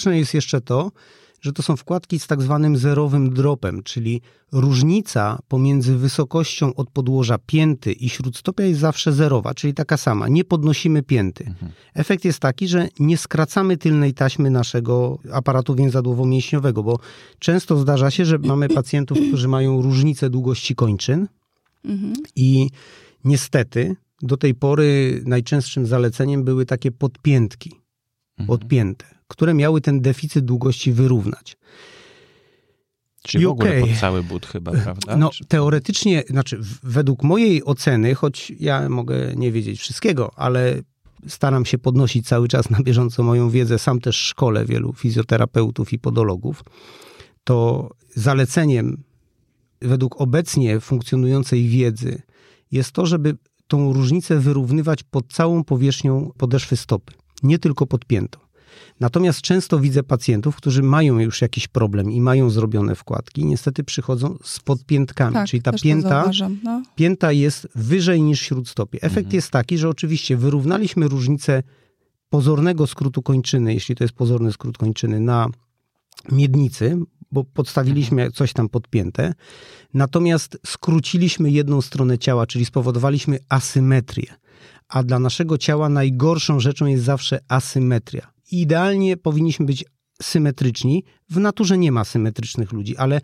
Charakterystyczne 0.01 0.17
jest 0.17 0.33
jeszcze 0.33 0.61
to, 0.61 0.91
że 1.41 1.53
to 1.53 1.63
są 1.63 1.75
wkładki 1.75 2.19
z 2.19 2.27
tak 2.27 2.41
zwanym 2.41 2.77
zerowym 2.77 3.33
dropem, 3.33 3.83
czyli 3.83 4.21
różnica 4.51 5.39
pomiędzy 5.47 5.97
wysokością 5.97 6.73
od 6.75 6.89
podłoża 6.89 7.37
pięty 7.45 7.91
i 7.93 8.09
śródstopia 8.09 8.63
jest 8.63 8.79
zawsze 8.79 9.13
zerowa, 9.13 9.53
czyli 9.53 9.73
taka 9.73 9.97
sama. 9.97 10.27
Nie 10.27 10.43
podnosimy 10.43 11.03
pięty. 11.03 11.45
Mhm. 11.45 11.71
Efekt 11.93 12.25
jest 12.25 12.39
taki, 12.39 12.67
że 12.67 12.87
nie 12.99 13.17
skracamy 13.17 13.77
tylnej 13.77 14.13
taśmy 14.13 14.49
naszego 14.49 15.17
aparatu 15.31 15.75
więzadłowo-mięśniowego, 15.75 16.83
bo 16.83 16.99
często 17.39 17.77
zdarza 17.77 18.11
się, 18.11 18.25
że 18.25 18.37
mamy 18.37 18.69
pacjentów, 18.69 19.17
którzy 19.27 19.47
mają 19.47 19.81
różnicę 19.81 20.29
długości 20.29 20.75
kończyn, 20.75 21.27
Mhm. 21.85 22.13
i 22.35 22.69
niestety 23.25 23.95
do 24.21 24.37
tej 24.37 24.55
pory 24.55 25.21
najczęstszym 25.25 25.85
zaleceniem 25.85 26.43
były 26.43 26.65
takie 26.65 26.91
podpiętki, 26.91 27.71
Mhm. 28.31 28.47
podpięte, 28.47 29.05
które 29.31 29.53
miały 29.53 29.81
ten 29.81 30.01
deficyt 30.01 30.45
długości 30.45 30.91
wyrównać. 30.93 31.57
Czyli 33.23 33.43
I 33.43 33.47
w 33.47 33.49
ogóle 33.49 33.81
pod 33.81 33.99
cały 33.99 34.23
but 34.23 34.45
chyba, 34.45 34.71
prawda? 34.71 35.17
No 35.17 35.29
Czy- 35.29 35.45
teoretycznie, 35.45 36.23
znaczy 36.29 36.59
według 36.83 37.23
mojej 37.23 37.65
oceny, 37.65 38.15
choć 38.15 38.51
ja 38.59 38.89
mogę 38.89 39.35
nie 39.35 39.51
wiedzieć 39.51 39.79
wszystkiego, 39.79 40.31
ale 40.35 40.81
staram 41.27 41.65
się 41.65 41.77
podnosić 41.77 42.27
cały 42.27 42.47
czas 42.47 42.69
na 42.69 42.79
bieżąco 42.83 43.23
moją 43.23 43.49
wiedzę, 43.49 43.79
sam 43.79 43.99
też 43.99 44.15
szkole 44.15 44.65
wielu 44.65 44.93
fizjoterapeutów 44.93 45.93
i 45.93 45.99
podologów, 45.99 46.63
to 47.43 47.89
zaleceniem 48.15 49.03
według 49.81 50.21
obecnie 50.21 50.79
funkcjonującej 50.79 51.67
wiedzy 51.67 52.21
jest 52.71 52.91
to, 52.91 53.05
żeby 53.05 53.37
tą 53.67 53.93
różnicę 53.93 54.39
wyrównywać 54.39 55.03
pod 55.03 55.33
całą 55.33 55.63
powierzchnią 55.63 56.31
podeszwy 56.37 56.77
stopy, 56.77 57.13
nie 57.43 57.59
tylko 57.59 57.87
pod 57.87 58.05
piętą. 58.05 58.39
Natomiast 58.99 59.41
często 59.41 59.79
widzę 59.79 60.03
pacjentów, 60.03 60.55
którzy 60.55 60.83
mają 60.83 61.19
już 61.19 61.41
jakiś 61.41 61.67
problem 61.67 62.11
i 62.11 62.21
mają 62.21 62.49
zrobione 62.49 62.95
wkładki, 62.95 63.45
niestety 63.45 63.83
przychodzą 63.83 64.37
z 64.43 64.59
podpiętkami, 64.59 65.33
Tak, 65.33 65.47
czyli 65.47 65.61
ta 65.61 65.71
pięta, 65.73 66.31
no. 66.63 66.83
pięta 66.95 67.31
jest 67.31 67.67
wyżej 67.75 68.21
niż 68.21 68.41
śródstopie. 68.41 68.97
Efekt 69.01 69.17
Mhm. 69.17 69.35
jest 69.35 69.51
taki, 69.51 69.77
że 69.77 69.89
oczywiście 69.89 70.37
wyrównaliśmy 70.37 71.07
różnicę 71.07 71.63
pozornego 72.29 72.87
skrótu 72.87 73.21
kończyny, 73.21 73.73
jeśli 73.73 73.95
to 73.95 74.03
jest 74.03 74.13
pozorny 74.13 74.51
skrót 74.51 74.77
kończyny, 74.77 75.19
na 75.19 75.47
miednicy, 76.31 76.97
bo 77.31 77.43
podstawiliśmy 77.43 78.31
coś 78.31 78.53
tam 78.53 78.69
podpięte, 78.69 79.33
natomiast 79.93 80.57
skróciliśmy 80.65 81.51
jedną 81.51 81.81
stronę 81.81 82.17
ciała, 82.17 82.47
czyli 82.47 82.65
spowodowaliśmy 82.65 83.39
asymetrię. 83.49 84.33
A 84.87 85.03
dla 85.03 85.19
naszego 85.19 85.57
ciała 85.57 85.89
najgorszą 85.89 86.59
rzeczą 86.59 86.85
jest 86.85 87.03
zawsze 87.03 87.39
asymetria. 87.47 88.31
Idealnie 88.51 89.17
powinniśmy 89.17 89.65
być 89.65 89.85
symetryczni. 90.21 91.03
W 91.29 91.37
naturze 91.39 91.77
nie 91.77 91.91
ma 91.91 92.03
symetrycznych 92.03 92.71
ludzi, 92.71 92.97
ale 92.97 93.21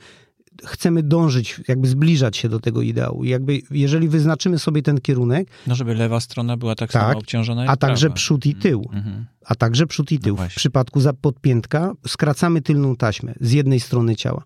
chcemy 0.65 1.03
dążyć, 1.03 1.61
jakby 1.67 1.87
zbliżać 1.87 2.37
się 2.37 2.49
do 2.49 2.59
tego 2.59 2.81
ideału. 2.81 3.23
Jakby, 3.23 3.61
jeżeli 3.71 4.07
wyznaczymy 4.07 4.59
sobie 4.59 4.81
ten 4.81 5.01
kierunek, 5.01 5.47
No, 5.67 5.75
żeby 5.75 5.95
lewa 5.95 6.19
strona 6.19 6.57
była 6.57 6.75
tak, 6.75 6.91
Tak, 6.91 7.01
samo 7.07 7.19
obciążona 7.19 7.61
jak 7.61 7.71
a 7.71 7.77
także 7.77 8.07
prawa. 8.07 8.15
przód 8.15 8.45
i 8.45 8.55
tył, 8.55 8.89
Mhm. 8.93 9.25
a 9.45 9.55
także 9.55 9.87
przód 9.87 10.11
i 10.11 10.15
No 10.15 10.21
tył. 10.21 10.35
w 10.35 10.37
właśnie. 10.37 10.55
przypadku 10.59 10.99
podpiętka 11.21 11.93
skracamy 12.07 12.61
tylną 12.61 12.95
taśmę 12.95 13.33
z 13.41 13.51
jednej 13.51 13.79
strony 13.79 14.15
ciała. 14.15 14.43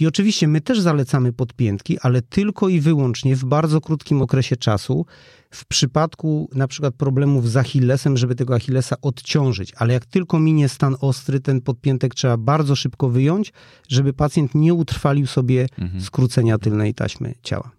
I 0.00 0.06
oczywiście 0.06 0.48
my 0.48 0.60
też 0.60 0.80
zalecamy 0.80 1.32
podpiętki, 1.32 1.98
ale 2.02 2.22
tylko 2.22 2.68
i 2.68 2.80
wyłącznie 2.80 3.36
w 3.36 3.44
bardzo 3.44 3.80
krótkim 3.80 4.22
okresie 4.22 4.56
czasu, 4.56 5.06
w 5.50 5.66
przypadku 5.66 6.48
na 6.54 6.68
przykład 6.68 6.94
problemów 6.94 7.50
z 7.50 7.56
Achillesem, 7.56 8.16
żeby 8.16 8.34
tego 8.34 8.54
Achillesa 8.54 8.96
odciążyć. 9.02 9.72
Ale 9.76 9.92
jak 9.92 10.06
tylko 10.06 10.38
minie 10.40 10.68
stan 10.68 10.96
ostry, 11.00 11.40
ten 11.40 11.60
podpiętek 11.60 12.14
trzeba 12.14 12.36
bardzo 12.36 12.76
szybko 12.76 13.08
wyjąć, 13.08 13.52
żeby 13.88 14.12
pacjent 14.12 14.54
nie 14.54 14.74
utrwalił 14.74 15.26
sobie 15.26 15.66
Mhm. 15.78 16.02
skrócenia 16.02 16.58
tylnej 16.58 16.94
taśmy 16.94 17.34
ciała. 17.42 17.77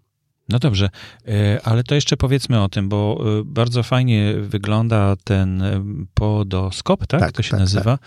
No 0.50 0.58
dobrze, 0.58 0.88
e, 1.28 1.60
ale 1.64 1.84
to 1.84 1.94
jeszcze 1.94 2.16
powiedzmy 2.16 2.62
o 2.62 2.68
tym, 2.68 2.88
bo 2.88 3.24
e, 3.40 3.44
bardzo 3.44 3.82
fajnie 3.82 4.34
wygląda 4.40 5.16
ten 5.24 5.62
e, 5.62 5.84
podoskop, 6.14 7.06
tak? 7.06 7.20
Tak, 7.20 7.32
to 7.32 7.42
się 7.42 7.50
tak, 7.50 7.60
nazywa, 7.60 7.98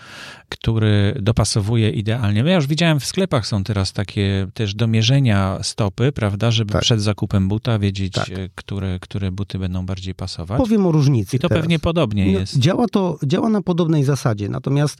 który 0.48 1.18
dopasowuje 1.22 1.90
idealnie. 1.90 2.40
Ja 2.46 2.54
już 2.54 2.66
widziałem 2.66 3.00
w 3.00 3.04
sklepach 3.04 3.46
są 3.46 3.64
teraz 3.64 3.92
takie 3.92 4.46
też 4.54 4.74
do 4.74 4.86
mierzenia 4.86 5.58
stopy, 5.62 6.12
prawda, 6.12 6.50
żeby 6.50 6.72
Tak. 6.72 6.82
przed 6.82 7.02
zakupem 7.02 7.48
buta 7.48 7.78
wiedzieć, 7.78 8.12
Tak. 8.12 8.26
które, 8.54 8.98
które 9.00 9.32
buty 9.32 9.58
będą 9.58 9.86
bardziej 9.86 10.14
pasować. 10.14 10.58
Powiem 10.58 10.86
o 10.86 10.92
różnicy. 10.92 11.36
I 11.36 11.38
to 11.40 11.48
teraz. 11.48 11.62
pewnie 11.62 11.78
podobnie 11.78 12.32
No, 12.32 12.38
jest. 12.40 12.58
Działa 12.58 12.86
to 12.88 13.18
działa 13.26 13.48
na 13.48 13.62
podobnej 13.62 14.04
zasadzie, 14.04 14.48
natomiast 14.48 14.98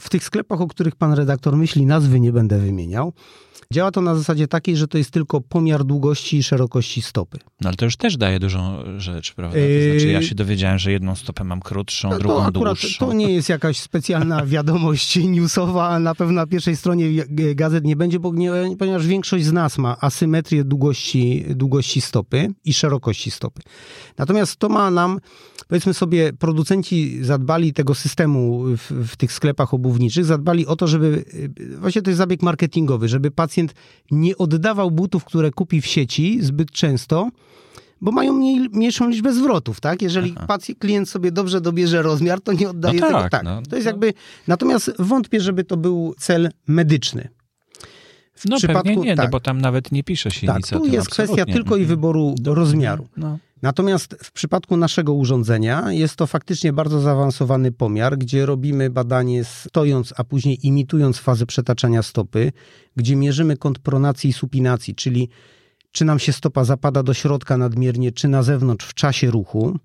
w 0.00 0.08
tych 0.08 0.24
sklepach, 0.24 0.60
o 0.60 0.66
których 0.66 0.96
pan 0.96 1.12
redaktor 1.12 1.56
myśli, 1.56 1.86
nazwy 1.86 2.20
nie 2.20 2.32
będę 2.32 2.58
wymieniał. 2.58 3.12
Działa 3.72 3.90
to 3.90 4.00
na 4.00 4.14
zasadzie 4.14 4.48
takiej, 4.48 4.76
że 4.76 4.88
to 4.88 4.98
jest 4.98 5.10
tylko 5.10 5.40
pomiar 5.40 5.84
długości 5.84 6.36
i 6.36 6.42
szerokości 6.42 7.02
stopy. 7.02 7.38
No 7.60 7.68
ale 7.68 7.76
to 7.76 7.84
już 7.84 7.96
też 7.96 8.16
daje 8.16 8.38
dużą 8.40 8.78
rzecz, 8.98 9.34
prawda? 9.34 9.58
To 9.58 9.90
znaczy 9.90 10.08
ja 10.08 10.22
się 10.22 10.34
dowiedziałem, 10.34 10.78
że 10.78 10.92
jedną 10.92 11.14
stopę 11.16 11.44
mam 11.44 11.60
krótszą, 11.60 12.10
No 12.10 12.18
drugą 12.18 12.42
akurat 12.44 12.78
dłuższą. 12.78 13.06
to 13.06 13.12
nie 13.12 13.32
jest 13.32 13.48
jakaś 13.48 13.78
specjalna 13.80 14.46
wiadomość 14.56 15.16
newsowa, 15.16 15.98
na 15.98 16.14
pewno 16.14 16.34
na 16.34 16.46
pierwszej 16.46 16.76
stronie 16.76 17.24
gazet 17.54 17.84
nie 17.84 17.96
będzie, 17.96 18.20
bo 18.20 18.34
nie, 18.34 18.52
ponieważ 18.78 19.06
większość 19.06 19.44
z 19.44 19.52
nas 19.52 19.78
ma 19.78 19.96
asymetrię 20.00 20.64
długości, 20.64 21.44
długości 21.48 22.00
stopy 22.00 22.48
i 22.64 22.74
szerokości 22.74 23.30
stopy. 23.30 23.62
Natomiast 24.18 24.56
to 24.56 24.68
ma 24.68 24.90
nam, 24.90 25.20
powiedzmy 25.68 25.94
sobie, 25.94 26.32
producenci 26.32 27.24
zadbali 27.24 27.72
tego 27.72 27.94
systemu 27.94 28.64
w, 28.76 29.08
w 29.08 29.16
tych 29.16 29.32
sklepach 29.32 29.74
obuwniczych, 29.90 30.24
zadbali 30.24 30.66
o 30.66 30.76
to, 30.76 30.86
żeby, 30.86 31.24
y, 31.60 31.76
właśnie 31.78 32.02
to 32.02 32.10
jest 32.10 32.18
zabieg 32.18 32.42
marketingowy, 32.42 33.08
żeby 33.08 33.30
pacjent 33.30 33.74
nie 34.10 34.36
oddawał 34.38 34.90
butów, 34.90 35.24
które 35.24 35.50
kupi 35.50 35.80
w 35.80 35.86
sieci 35.86 36.38
zbyt 36.42 36.70
często, 36.70 37.28
bo 38.00 38.12
mają 38.12 38.32
mniej, 38.32 38.68
mniejszą 38.72 39.08
liczbę 39.08 39.32
zwrotów, 39.32 39.80
tak? 39.80 40.02
Jeżeli 40.02 40.32
Aha. 40.36 40.46
pacjent, 40.46 40.78
klient 40.78 41.08
sobie 41.08 41.32
dobrze 41.32 41.60
dobierze 41.60 42.02
rozmiar, 42.02 42.40
to 42.40 42.52
nie 42.52 42.70
oddaje 42.70 43.00
No 43.00 43.06
tego. 43.06 43.18
tak, 43.20 43.30
Tak, 43.30 43.42
no. 43.44 43.62
to 43.70 43.76
jest 43.76 43.86
jakby, 43.86 44.14
natomiast 44.48 44.92
wątpię, 44.98 45.40
żeby 45.40 45.64
to 45.64 45.76
był 45.76 46.14
cel 46.18 46.50
medyczny. 46.66 47.28
W 48.40 48.44
No 48.48 48.56
pewnie 48.60 48.96
nie, 48.96 49.16
tak, 49.16 49.26
no 49.26 49.30
bo 49.30 49.40
tam 49.40 49.60
nawet 49.60 49.92
nie 49.92 50.04
pisze 50.04 50.30
się 50.30 50.46
tak, 50.46 50.56
nic 50.56 50.68
tu 50.68 50.86
jest 50.86 51.10
kwestia 51.10 51.44
tylko 51.44 51.76
i 51.76 51.80
Mhm. 51.80 51.86
wyboru 51.86 52.34
rozmiaru. 52.44 53.08
No. 53.16 53.38
Natomiast 53.62 54.16
w 54.24 54.32
przypadku 54.32 54.76
naszego 54.76 55.12
urządzenia 55.14 55.92
jest 55.92 56.16
to 56.16 56.26
faktycznie 56.26 56.72
bardzo 56.72 57.00
zaawansowany 57.00 57.72
pomiar, 57.72 58.18
gdzie 58.18 58.46
robimy 58.46 58.90
badanie 58.90 59.44
stojąc, 59.44 60.14
a 60.16 60.24
później 60.24 60.66
imitując 60.66 61.18
fazę 61.18 61.46
przetaczania 61.46 62.02
stopy, 62.02 62.52
gdzie 62.96 63.16
mierzymy 63.16 63.56
kąt 63.56 63.78
pronacji 63.78 64.30
i 64.30 64.32
supinacji, 64.32 64.94
czyli 64.94 65.28
czy 65.92 66.04
nam 66.04 66.18
się 66.18 66.32
stopa 66.32 66.64
zapada 66.64 67.02
do 67.02 67.14
środka 67.14 67.56
nadmiernie, 67.56 68.12
czy 68.12 68.28
na 68.28 68.42
zewnątrz 68.42 68.86
w 68.86 68.94
czasie 68.94 69.30
ruchu. 69.30 69.78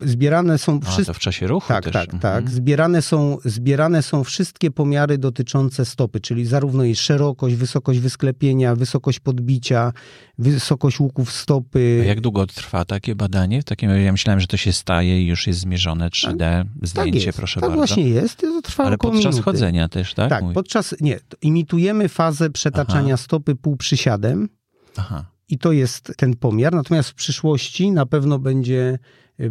Zbierane 0.00 0.58
są 0.58 0.80
wszystkie. 0.80 1.14
w 1.14 1.18
czasie 1.18 1.46
ruchu 1.46 1.68
Tak, 1.68 1.84
też. 1.84 1.92
tak, 1.92 2.14
Mhm. 2.14 2.20
tak. 2.44 2.50
Zbierane 2.50 3.02
są, 3.02 3.38
zbierane 3.44 4.02
są 4.02 4.24
wszystkie 4.24 4.70
pomiary 4.70 5.18
dotyczące 5.18 5.84
stopy, 5.84 6.20
czyli 6.20 6.46
zarówno 6.46 6.84
jej 6.84 6.96
szerokość, 6.96 7.54
wysokość 7.56 7.98
wysklepienia, 8.00 8.76
wysokość 8.76 9.20
podbicia, 9.20 9.92
wysokość 10.38 11.00
łuków 11.00 11.32
stopy. 11.32 11.98
A 12.02 12.04
jak 12.06 12.20
długo 12.20 12.46
trwa 12.46 12.84
takie 12.84 13.14
badanie? 13.14 13.62
W 13.62 13.64
takim 13.64 13.90
razie 13.90 14.02
ja 14.02 14.12
myślałem, 14.12 14.40
że 14.40 14.46
to 14.46 14.56
się 14.56 14.72
staje 14.72 15.22
i 15.22 15.26
już 15.26 15.46
jest 15.46 15.60
zmierzone 15.60 16.08
3D, 16.08 16.64
zdjęcie, 16.82 17.12
tak 17.18 17.26
jest, 17.26 17.38
proszę 17.38 17.60
tak 17.60 17.70
bardzo. 17.70 17.76
właśnie 17.76 18.08
jest. 18.08 18.40
To 18.40 18.62
trwa 18.62 18.84
Ale 18.84 18.98
podczas 18.98 19.24
minuty. 19.24 19.42
chodzenia 19.42 19.88
też, 19.88 20.14
tak? 20.14 20.30
Tak, 20.30 20.42
Mówi- 20.42 20.54
podczas, 20.54 20.94
nie, 21.00 21.18
imitujemy 21.42 22.08
fazę 22.08 22.50
przetaczania 22.50 23.14
Aha. 23.14 23.22
stopy 23.24 23.54
półprzysiadem 23.56 24.48
Aha. 24.96 25.24
i 25.48 25.58
to 25.58 25.72
jest 25.72 26.12
ten 26.16 26.36
pomiar, 26.36 26.72
natomiast 26.74 27.08
w 27.08 27.14
przyszłości 27.14 27.90
na 27.92 28.06
pewno 28.06 28.38
będzie, 28.38 28.98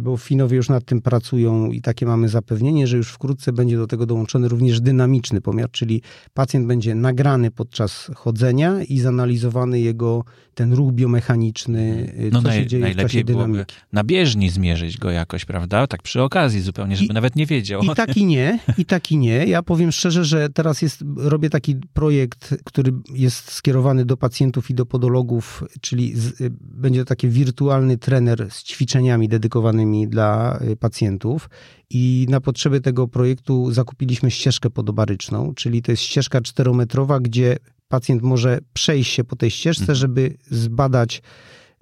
bo 0.00 0.16
Finowie 0.16 0.56
już 0.56 0.68
nad 0.68 0.84
tym 0.84 1.02
pracują 1.02 1.70
i 1.70 1.80
takie 1.80 2.06
mamy 2.06 2.28
zapewnienie, 2.28 2.86
że 2.86 2.96
już 2.96 3.08
wkrótce 3.08 3.52
będzie 3.52 3.76
do 3.76 3.86
tego 3.86 4.06
dołączony 4.06 4.48
również 4.48 4.80
dynamiczny 4.80 5.40
pomiar, 5.40 5.70
czyli 5.70 6.02
pacjent 6.34 6.66
będzie 6.66 6.94
nagrany 6.94 7.50
podczas 7.50 8.10
chodzenia 8.14 8.82
i 8.82 8.98
zanalizowany 8.98 9.80
jego 9.80 10.24
ten 10.54 10.72
ruch 10.72 10.92
biomechaniczny, 10.92 12.12
No 12.32 12.42
co 12.42 12.48
naj, 12.48 12.58
się 12.58 12.66
dzieje 12.66 12.82
w 12.82 12.86
czasie 12.86 12.96
najlepiej 12.96 13.24
byłoby 13.24 13.46
dynamiki. 13.52 13.74
na 13.92 14.04
bieżni 14.04 14.50
zmierzyć 14.50 14.98
go 14.98 15.10
jakoś, 15.10 15.44
prawda? 15.44 15.86
Tak 15.86 16.02
przy 16.02 16.22
okazji 16.22 16.60
zupełnie, 16.60 16.96
żeby 16.96 17.10
I- 17.12 17.14
nawet 17.14 17.36
nie 17.36 17.46
wiedział. 17.46 17.82
I 17.82 17.88
tak 17.94 18.16
i 18.16 18.24
nie, 18.24 18.58
i 18.78 18.84
tak 18.84 19.12
i 19.12 19.16
nie. 19.16 19.46
Ja 19.46 19.62
powiem 19.62 19.92
szczerze, 19.92 20.24
że 20.24 20.48
teraz 20.48 20.82
jest, 20.82 21.04
robię 21.16 21.50
taki 21.50 21.76
projekt, 21.92 22.54
który 22.64 22.92
jest 23.14 23.50
skierowany 23.52 24.04
do 24.04 24.16
pacjentów 24.16 24.70
i 24.70 24.74
do 24.74 24.86
podologów, 24.86 25.64
czyli 25.80 26.16
z, 26.16 26.40
y, 26.40 26.50
będzie 26.60 27.04
taki 27.04 27.28
wirtualny 27.28 27.98
trener 27.98 28.46
z 28.50 28.62
ćwiczeniami 28.64 29.28
dedykowanymi 29.28 29.79
dla 30.08 30.60
y, 30.72 30.76
pacjentów 30.76 31.50
i 31.90 32.26
na 32.28 32.40
potrzeby 32.40 32.80
tego 32.80 33.08
projektu 33.08 33.72
zakupiliśmy 33.72 34.30
ścieżkę 34.30 34.70
podobaryczną, 34.70 35.54
czyli 35.54 35.82
to 35.82 35.92
jest 35.92 36.02
ścieżka 36.02 36.40
czterometrowa, 36.40 37.20
gdzie 37.20 37.56
pacjent 37.88 38.22
może 38.22 38.58
przejść 38.72 39.12
się 39.12 39.24
po 39.24 39.36
tej 39.36 39.50
ścieżce, 39.50 39.82
Mhm. 39.82 39.96
żeby 39.98 40.34
zbadać 40.50 41.22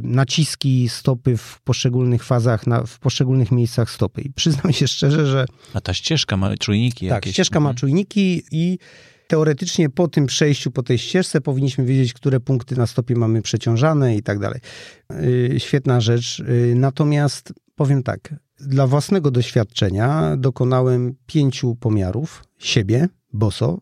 naciski 0.03 0.89
stopy 0.89 1.37
w 1.37 1.61
poszczególnych 1.65 2.25
fazach, 2.25 2.67
na, 2.67 2.83
w 2.87 2.99
poszczególnych 2.99 3.53
miejscach 3.53 3.91
stopy. 3.91 4.21
I 4.23 4.33
przyznam 4.33 4.73
się 4.73 4.89
szczerze, 4.89 5.27
że 5.27 5.47
A 5.75 5.81
ta 5.81 5.95
ścieżka 5.95 6.37
ma 6.37 6.57
czujniki 6.57 7.09
tak, 7.09 7.15
jakieś? 7.17 7.33
ścieżka 7.33 7.61
ma 7.61 7.71
Mhm. 7.71 7.77
czujniki 7.77 8.43
i 8.53 8.79
teoretycznie 9.29 9.91
po 9.91 10.09
tym 10.09 10.27
przejściu, 10.27 10.71
po 10.71 10.83
tej 10.83 10.99
ścieżce 10.99 11.41
powinniśmy 11.41 11.85
wiedzieć, 11.85 12.13
które 12.13 12.41
punkty 12.41 12.77
na 12.77 12.87
stopie 12.87 13.15
mamy 13.17 13.43
przeciążane 13.43 14.17
i 14.17 14.23
tak 14.23 14.39
dalej. 14.39 14.61
Yy, 15.51 15.61
Świetna 15.61 16.01
rzecz. 16.01 16.39
Yy, 16.39 16.75
Natomiast 16.75 17.53
powiem 17.79 18.03
tak, 18.03 18.35
dla 18.61 18.87
własnego 18.87 19.31
doświadczenia 19.31 20.37
dokonałem 20.37 21.15
pięciu 21.27 21.75
pomiarów 21.75 22.45
siebie, 22.59 23.09
boso. 23.33 23.81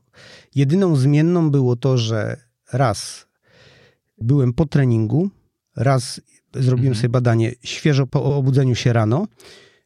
Jedyną 0.55 0.97
zmienną 0.97 1.51
było 1.51 1.77
to, 1.77 1.99
że 1.99 2.37
raz 2.73 3.27
byłem 4.19 4.53
po 4.53 4.67
treningu, 4.67 5.31
raz 5.77 6.21
zrobiłem 6.55 6.93
Mhm. 6.93 6.95
sobie 6.97 7.09
badanie 7.09 7.53
świeżo 7.63 8.07
po 8.07 8.37
obudzeniu 8.37 8.75
się 8.75 8.93
rano, 8.93 9.27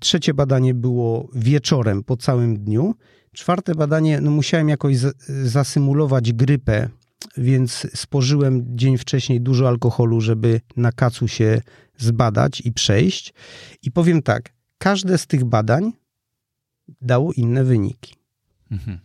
trzecie 0.00 0.34
badanie 0.34 0.74
było 0.74 1.28
wieczorem 1.34 2.04
po 2.04 2.16
całym 2.16 2.56
dniu, 2.64 2.94
czwarte 3.32 3.74
badanie, 3.74 4.20
no 4.20 4.30
musiałem 4.30 4.68
jakoś 4.68 4.96
zasymulować 5.44 6.32
grypę, 6.32 6.88
więc 7.36 7.86
spożyłem 7.94 8.64
dzień 8.78 8.98
wcześniej 8.98 9.40
dużo 9.40 9.68
alkoholu, 9.68 10.20
żeby 10.20 10.60
na 10.76 10.92
kacu 10.92 11.28
się 11.28 11.62
zbadać 11.96 12.60
i 12.60 12.72
przejść. 12.72 13.34
I 13.82 13.90
powiem 13.90 14.22
tak, 14.22 14.52
każde 14.78 15.18
z 15.18 15.26
tych 15.26 15.44
badań 15.44 15.92
dało 17.00 17.32
inne 17.32 17.64
wyniki. 17.64 18.14
Mhm. 18.70 18.98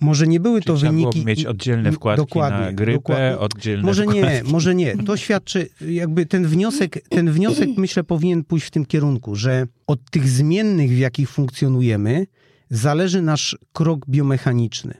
Może 0.00 0.26
nie 0.26 0.40
były 0.40 0.60
Czyli 0.60 0.66
to 0.66 0.76
wyniki. 0.76 1.10
było 1.12 1.24
mieć 1.26 1.46
oddzielne 1.46 1.92
wkładki 1.92 2.26
Dokładnie, 2.26 2.58
na 2.66 2.72
grypę, 2.72 2.92
dokładnie. 2.98 3.38
oddzielne 3.38 3.82
Może 3.84 4.02
wkładki. 4.02 4.22
nie, 4.22 4.42
może 4.44 4.74
nie. 4.74 4.96
To 4.96 5.16
świadczy, 5.16 5.68
jakby 5.88 6.26
ten 6.26 6.46
wniosek, 6.46 7.08
ten 7.08 7.30
wniosek 7.32 7.68
myślę 7.76 8.04
powinien 8.04 8.44
pójść 8.44 8.66
w 8.66 8.70
tym 8.70 8.86
kierunku, 8.86 9.36
że 9.36 9.66
od 9.86 10.10
tych 10.10 10.28
zmiennych, 10.28 10.90
w 10.90 10.98
jakich 10.98 11.30
funkcjonujemy, 11.30 12.26
zależy 12.70 13.22
nasz 13.22 13.58
krok 13.72 14.06
biomechaniczny. 14.08 14.94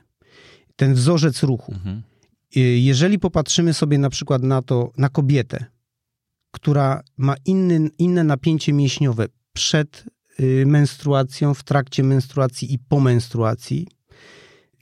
Ten 0.75 0.93
wzorzec 0.93 1.43
ruchu. 1.43 1.71
Mhm. 1.71 2.01
Y, 2.57 2.59
Jeżeli 2.59 3.19
popatrzymy 3.19 3.73
sobie 3.73 3.97
na 3.97 4.09
przykład 4.09 4.43
na 4.43 4.61
to, 4.61 4.91
na 4.97 5.09
kobietę, 5.09 5.65
która 6.51 7.01
ma 7.17 7.35
inny, 7.45 7.89
inne 7.97 8.23
napięcie 8.23 8.73
mięśniowe 8.73 9.25
przed 9.53 10.05
y, 10.39 10.65
menstruacją, 10.67 11.53
w 11.53 11.63
trakcie 11.63 12.03
menstruacji 12.03 12.73
i 12.73 12.79
po 12.79 12.99
menstruacji, 12.99 13.87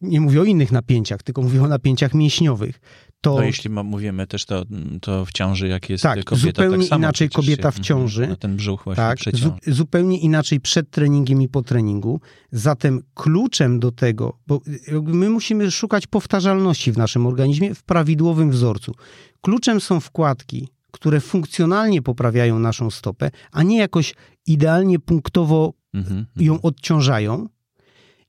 nie 0.01 0.21
mówię 0.21 0.41
o 0.41 0.43
innych 0.43 0.71
napięciach, 0.71 1.23
tylko 1.23 1.41
mówię 1.41 1.63
o 1.63 1.67
napięciach 1.67 2.13
mięśniowych, 2.13 2.79
to 3.21 3.35
No 3.35 3.43
jeśli 3.43 3.69
mówimy 3.69 4.27
też 4.27 4.45
to, 4.45 4.65
to 5.01 5.25
w 5.25 5.31
ciąży, 5.31 5.67
jak 5.67 5.89
jest 5.89 6.03
Tak, 6.03 6.23
kobieta, 6.23 6.47
zupełnie 6.47 6.87
tak 6.87 6.99
inaczej 6.99 7.29
kobieta 7.29 7.71
w 7.71 7.79
ciąży. 7.79 8.21
Mhm, 8.21 8.29
na 8.29 8.35
ten 8.35 8.55
brzuch 8.55 8.83
właśnie 8.83 9.03
tak, 9.03 9.19
zu, 9.35 9.53
zupełnie 9.67 10.19
inaczej 10.19 10.59
przed 10.59 10.89
treningiem 10.89 11.41
i 11.41 11.49
po 11.49 11.61
treningu. 11.61 12.21
Zatem 12.51 13.03
kluczem 13.13 13.79
do 13.79 13.91
tego, 13.91 14.37
bo 14.47 14.61
my 15.03 15.29
musimy 15.29 15.71
szukać 15.71 16.07
powtarzalności 16.07 16.91
w 16.91 16.97
naszym 16.97 17.25
organizmie 17.25 17.75
w 17.75 17.83
prawidłowym 17.83 18.51
wzorcu. 18.51 18.95
Kluczem 19.41 19.81
są 19.81 19.99
wkładki, 19.99 20.67
które 20.91 21.19
funkcjonalnie 21.19 22.01
poprawiają 22.01 22.59
naszą 22.59 22.91
stopę, 22.91 23.31
a 23.51 23.63
nie 23.63 23.77
jakoś 23.77 24.13
idealnie 24.47 24.99
punktowo 24.99 25.73
Mhm, 25.93 26.25
ją 26.35 26.61
odciążają. 26.61 27.47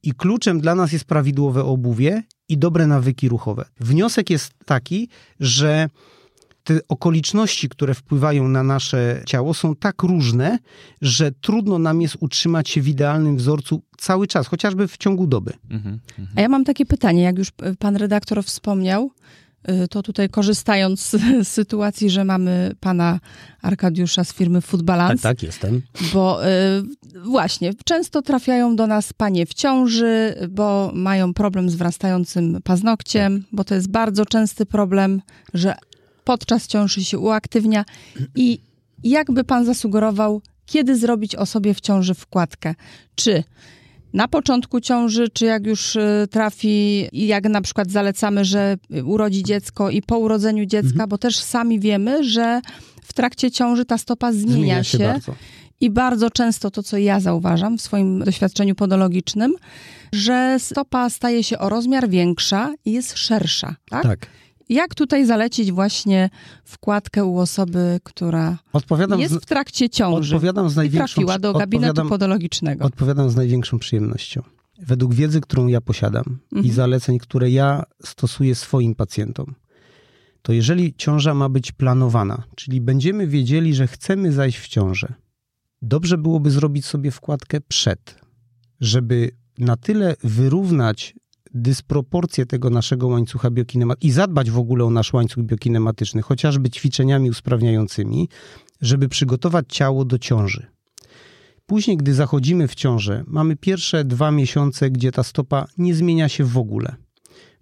I 0.02 0.12
kluczem 0.12 0.60
dla 0.60 0.74
nas 0.74 0.92
jest 0.92 1.04
prawidłowe 1.04 1.64
obuwie 1.64 2.22
i 2.52 2.58
dobre 2.58 2.86
nawyki 2.86 3.28
ruchowe. 3.28 3.64
Wniosek 3.80 4.30
jest 4.30 4.52
taki, 4.64 5.08
że 5.40 5.88
te 6.64 6.78
okoliczności, 6.88 7.68
które 7.68 7.94
wpływają 7.94 8.48
na 8.48 8.62
nasze 8.62 9.22
ciało, 9.26 9.54
są 9.54 9.76
tak 9.76 10.02
różne, 10.02 10.58
że 11.02 11.32
trudno 11.32 11.78
nam 11.78 12.02
jest 12.02 12.16
utrzymać 12.20 12.68
się 12.68 12.82
w 12.82 12.88
idealnym 12.88 13.36
wzorcu 13.36 13.82
cały 13.98 14.26
czas, 14.26 14.46
chociażby 14.46 14.88
w 14.88 14.96
ciągu 14.96 15.26
doby. 15.26 15.52
Mhm. 15.70 15.98
A 16.36 16.40
ja 16.40 16.48
mam 16.48 16.64
takie 16.64 16.86
pytanie, 16.86 17.22
jak 17.22 17.38
już 17.38 17.48
pan 17.78 17.96
redaktor 17.96 18.44
wspomniał, 18.44 19.10
to 19.90 20.02
tutaj 20.02 20.28
korzystając 20.28 21.00
z 21.00 21.48
sytuacji, 21.48 22.10
że 22.10 22.24
mamy 22.24 22.74
pana 22.80 23.20
Arkadiusza 23.62 24.24
z 24.24 24.32
firmy 24.32 24.60
Food 24.60 24.82
Balance, 24.82 25.22
tak, 25.22 25.42
jestem. 25.42 25.82
bo 26.14 26.46
y, 26.46 26.48
właśnie 27.24 27.74
często 27.84 28.22
trafiają 28.22 28.76
do 28.76 28.86
nas 28.86 29.12
panie 29.12 29.46
w 29.46 29.54
ciąży, 29.54 30.34
bo 30.50 30.90
mają 30.94 31.34
problem 31.34 31.70
z 31.70 31.74
wrastającym 31.74 32.62
paznokciem, 32.64 33.44
bo 33.52 33.64
to 33.64 33.74
jest 33.74 33.90
bardzo 33.90 34.26
częsty 34.26 34.66
problem, 34.66 35.22
że 35.54 35.74
podczas 36.24 36.66
ciąży 36.66 37.04
się 37.04 37.18
uaktywnia 37.18 37.84
i 38.34 38.58
jakby 39.04 39.44
pan 39.44 39.64
zasugerował, 39.64 40.42
kiedy 40.66 40.96
zrobić 40.96 41.34
osobie 41.34 41.74
w 41.74 41.80
ciąży 41.80 42.14
wkładkę? 42.14 42.74
Czy 43.14 43.44
na 44.12 44.28
początku 44.28 44.80
ciąży, 44.80 45.28
czy 45.28 45.44
jak 45.44 45.66
już 45.66 45.96
y, 45.96 46.28
trafi, 46.30 47.08
jak 47.12 47.44
na 47.44 47.60
przykład 47.60 47.90
zalecamy, 47.90 48.44
że 48.44 48.76
urodzi 49.04 49.42
dziecko 49.42 49.90
i 49.90 50.02
po 50.02 50.18
urodzeniu 50.18 50.66
dziecka, 50.66 51.06
bo 51.06 51.18
też 51.18 51.36
sami 51.36 51.80
wiemy, 51.80 52.24
że 52.24 52.60
w 53.02 53.12
trakcie 53.12 53.50
ciąży 53.50 53.84
ta 53.84 53.98
stopa 53.98 54.32
zmienia, 54.32 54.84
się, 54.84 54.98
bardzo. 54.98 55.34
i 55.80 55.90
bardzo 55.90 56.30
często 56.30 56.70
to, 56.70 56.82
co 56.82 56.96
ja 56.98 57.20
zauważam 57.20 57.78
w 57.78 57.82
swoim 57.82 58.18
doświadczeniu 58.18 58.74
podologicznym, 58.74 59.54
że 60.12 60.56
stopa 60.58 61.10
staje 61.10 61.44
się 61.44 61.58
o 61.58 61.68
rozmiar 61.68 62.08
większa 62.08 62.74
i 62.84 62.92
jest 62.92 63.18
szersza. 63.18 63.76
Tak? 63.90 64.02
Tak. 64.02 64.26
Jak 64.72 64.94
tutaj 64.94 65.26
zalecić 65.26 65.72
właśnie 65.72 66.30
wkładkę 66.64 67.24
u 67.24 67.38
osoby, 67.38 68.00
która 68.02 68.58
Odpowiadam, 68.72 69.20
jest 69.20 69.34
w 69.34 69.46
trakcie 69.46 69.90
ciąży 69.90 70.34
odpowiadam 70.36 70.70
z 70.70 70.72
i 70.72 70.76
największą 70.76 71.14
trafiła 71.14 71.38
do 71.38 71.52
gabinetu 71.52 72.08
podologicznego? 72.08 72.84
Odpowiadam 72.84 73.30
z 73.30 73.36
największą 73.36 73.78
przyjemnością. 73.78 74.42
Według 74.78 75.14
wiedzy, 75.14 75.40
którą 75.40 75.66
ja 75.66 75.80
posiadam 75.80 76.24
i 76.52 76.56
Mhm. 76.56 76.74
zaleceń, 76.74 77.18
które 77.18 77.50
ja 77.50 77.82
stosuję 78.04 78.54
swoim 78.54 78.94
pacjentom, 78.94 79.54
to 80.42 80.52
jeżeli 80.52 80.94
ciąża 80.94 81.34
ma 81.34 81.48
być 81.48 81.72
planowana, 81.72 82.42
czyli 82.56 82.80
będziemy 82.80 83.26
wiedzieli, 83.26 83.74
że 83.74 83.86
chcemy 83.86 84.32
zajść 84.32 84.58
w 84.58 84.68
ciążę, 84.68 85.14
dobrze 85.82 86.18
byłoby 86.18 86.50
zrobić 86.50 86.86
sobie 86.86 87.10
wkładkę 87.10 87.60
przed, 87.60 88.20
żeby 88.80 89.30
na 89.58 89.76
tyle 89.76 90.16
wyrównać 90.24 91.14
dysproporcję 91.54 92.46
tego 92.46 92.70
naszego 92.70 93.06
łańcucha 93.06 93.50
biokinematycznego 93.50 94.08
i 94.08 94.10
zadbać 94.10 94.50
w 94.50 94.58
ogóle 94.58 94.84
o 94.84 94.90
nasz 94.90 95.12
łańcuch 95.12 95.44
biokinematyczny, 95.44 96.22
chociażby 96.22 96.70
ćwiczeniami 96.70 97.30
usprawniającymi, 97.30 98.28
żeby 98.80 99.08
przygotować 99.08 99.64
ciało 99.68 100.04
do 100.04 100.18
ciąży. 100.18 100.66
Później, 101.66 101.96
gdy 101.96 102.14
zachodzimy 102.14 102.68
w 102.68 102.74
ciążę, 102.74 103.24
mamy 103.26 103.56
pierwsze 103.56 104.04
dwa 104.04 104.30
miesiące, 104.30 104.90
gdzie 104.90 105.12
ta 105.12 105.22
stopa 105.22 105.66
nie 105.78 105.94
zmienia 105.94 106.28
się 106.28 106.44
w 106.44 106.58
ogóle. 106.58 106.96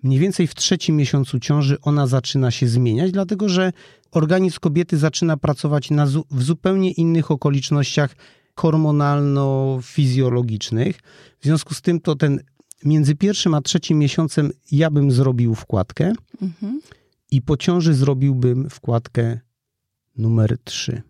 Mniej 0.02 0.18
więcej 0.18 0.46
w 0.46 0.54
trzecim 0.54 0.96
miesiącu 0.96 1.40
ciąży 1.40 1.76
ona 1.82 2.06
zaczyna 2.06 2.50
się 2.50 2.68
zmieniać, 2.68 3.12
dlatego 3.12 3.48
że 3.48 3.72
organizm 4.10 4.58
kobiety 4.60 4.98
zaczyna 4.98 5.36
pracować 5.36 5.90
na, 5.90 6.06
w 6.30 6.42
zupełnie 6.42 6.92
innych 6.92 7.30
okolicznościach 7.30 8.16
hormonalno-fizjologicznych. 8.56 10.94
W 11.40 11.44
związku 11.44 11.74
z 11.74 11.82
tym 11.82 12.00
to 12.00 12.16
ten 12.16 12.40
między 12.84 13.14
pierwszym 13.14 13.54
a 13.54 13.60
trzecim 13.60 13.98
miesiącem 13.98 14.50
ja 14.72 14.90
bym 14.90 15.10
zrobił 15.10 15.54
wkładkę 15.54 16.12
Mhm. 16.42 16.80
i 17.30 17.42
po 17.42 17.56
ciąży 17.56 17.94
zrobiłbym 17.94 18.70
wkładkę 18.70 19.40
numer 20.16 20.58
3. 20.64 21.02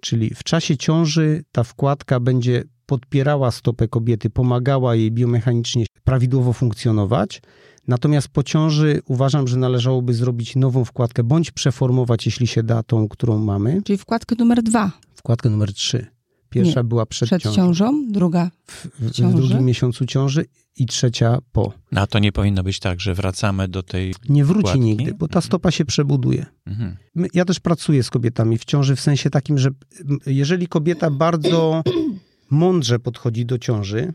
Czyli 0.00 0.34
w 0.34 0.44
czasie 0.44 0.76
ciąży 0.76 1.44
ta 1.52 1.64
wkładka 1.64 2.20
będzie 2.20 2.64
podpierała 2.86 3.50
stopę 3.50 3.88
kobiety, 3.88 4.30
pomagała 4.30 4.94
jej 4.94 5.12
biomechanicznie 5.12 5.86
prawidłowo 6.04 6.52
funkcjonować. 6.52 7.42
Natomiast 7.88 8.28
po 8.28 8.42
ciąży 8.42 9.00
uważam, 9.06 9.48
że 9.48 9.56
należałoby 9.56 10.14
zrobić 10.14 10.56
nową 10.56 10.84
wkładkę, 10.84 11.22
bądź 11.22 11.50
przeformować, 11.50 12.26
jeśli 12.26 12.46
się 12.46 12.62
da, 12.62 12.82
tą, 12.82 13.08
którą 13.08 13.38
mamy. 13.38 13.82
Czyli 13.82 13.98
wkładkę 13.98 14.36
numer 14.38 14.62
dwa 14.62 14.92
Wkładkę 15.14 15.50
numer 15.50 15.72
3. 15.72 16.06
Pierwsza 16.50 16.84
była 16.84 17.06
przed, 17.06 17.28
przed 17.28 17.42
ciążą, 17.42 17.56
ciążą, 17.56 18.06
druga 18.10 18.50
W, 18.66 18.86
w, 18.86 19.08
w 19.08 19.10
ciąży. 19.10 19.36
drugim 19.36 19.64
miesiącu 19.64 20.06
ciąży 20.06 20.44
i 20.76 20.86
trzecia 20.86 21.38
po. 21.52 21.72
No, 21.92 22.00
A 22.00 22.06
to 22.06 22.18
nie 22.18 22.32
powinno 22.32 22.62
być 22.62 22.80
tak, 22.80 23.00
że 23.00 23.14
wracamy 23.14 23.68
do 23.68 23.82
tej... 23.82 24.14
Nie 24.28 24.44
wróci 24.44 24.80
nigdy, 24.80 25.14
bo 25.14 25.28
ta 25.28 25.40
stopa 25.40 25.70
się 25.70 25.84
przebuduje. 25.84 26.46
Mhm. 26.66 26.96
Ja 27.34 27.44
też 27.44 27.60
pracuję 27.60 28.02
z 28.02 28.10
kobietami 28.10 28.58
w 28.58 28.64
ciąży 28.64 28.96
w 28.96 29.00
sensie 29.00 29.30
takim, 29.30 29.58
że 29.58 29.70
jeżeli 30.26 30.66
kobieta 30.66 31.10
bardzo 31.10 31.82
mądrze 32.50 32.98
podchodzi 32.98 33.46
do 33.46 33.58
ciąży, 33.58 34.12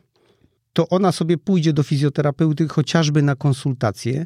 to 0.73 0.89
ona 0.89 1.11
sobie 1.11 1.37
pójdzie 1.37 1.73
do 1.73 1.83
fizjoterapeuty 1.83 2.67
chociażby 2.67 3.21
na 3.21 3.35
konsultację, 3.35 4.25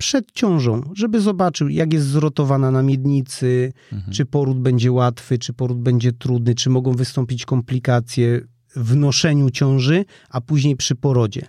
przed 0.00 0.32
ciążą, 0.32 0.82
żeby 0.94 1.20
zobaczył, 1.20 1.68
jak 1.68 1.92
jest 1.92 2.06
zrotowana 2.06 2.70
na 2.70 2.82
miednicy, 2.82 3.72
Mhm. 3.92 4.12
czy 4.12 4.24
poród 4.26 4.58
będzie 4.60 4.92
łatwy, 4.92 5.38
czy 5.38 5.52
poród 5.52 5.78
będzie 5.78 6.12
trudny, 6.12 6.54
czy 6.54 6.70
mogą 6.70 6.92
wystąpić 6.92 7.44
komplikacje 7.46 8.40
w 8.76 8.96
noszeniu 8.96 9.50
ciąży, 9.50 10.04
a 10.30 10.40
później 10.40 10.76
przy 10.76 10.94
porodzie. 10.94 11.46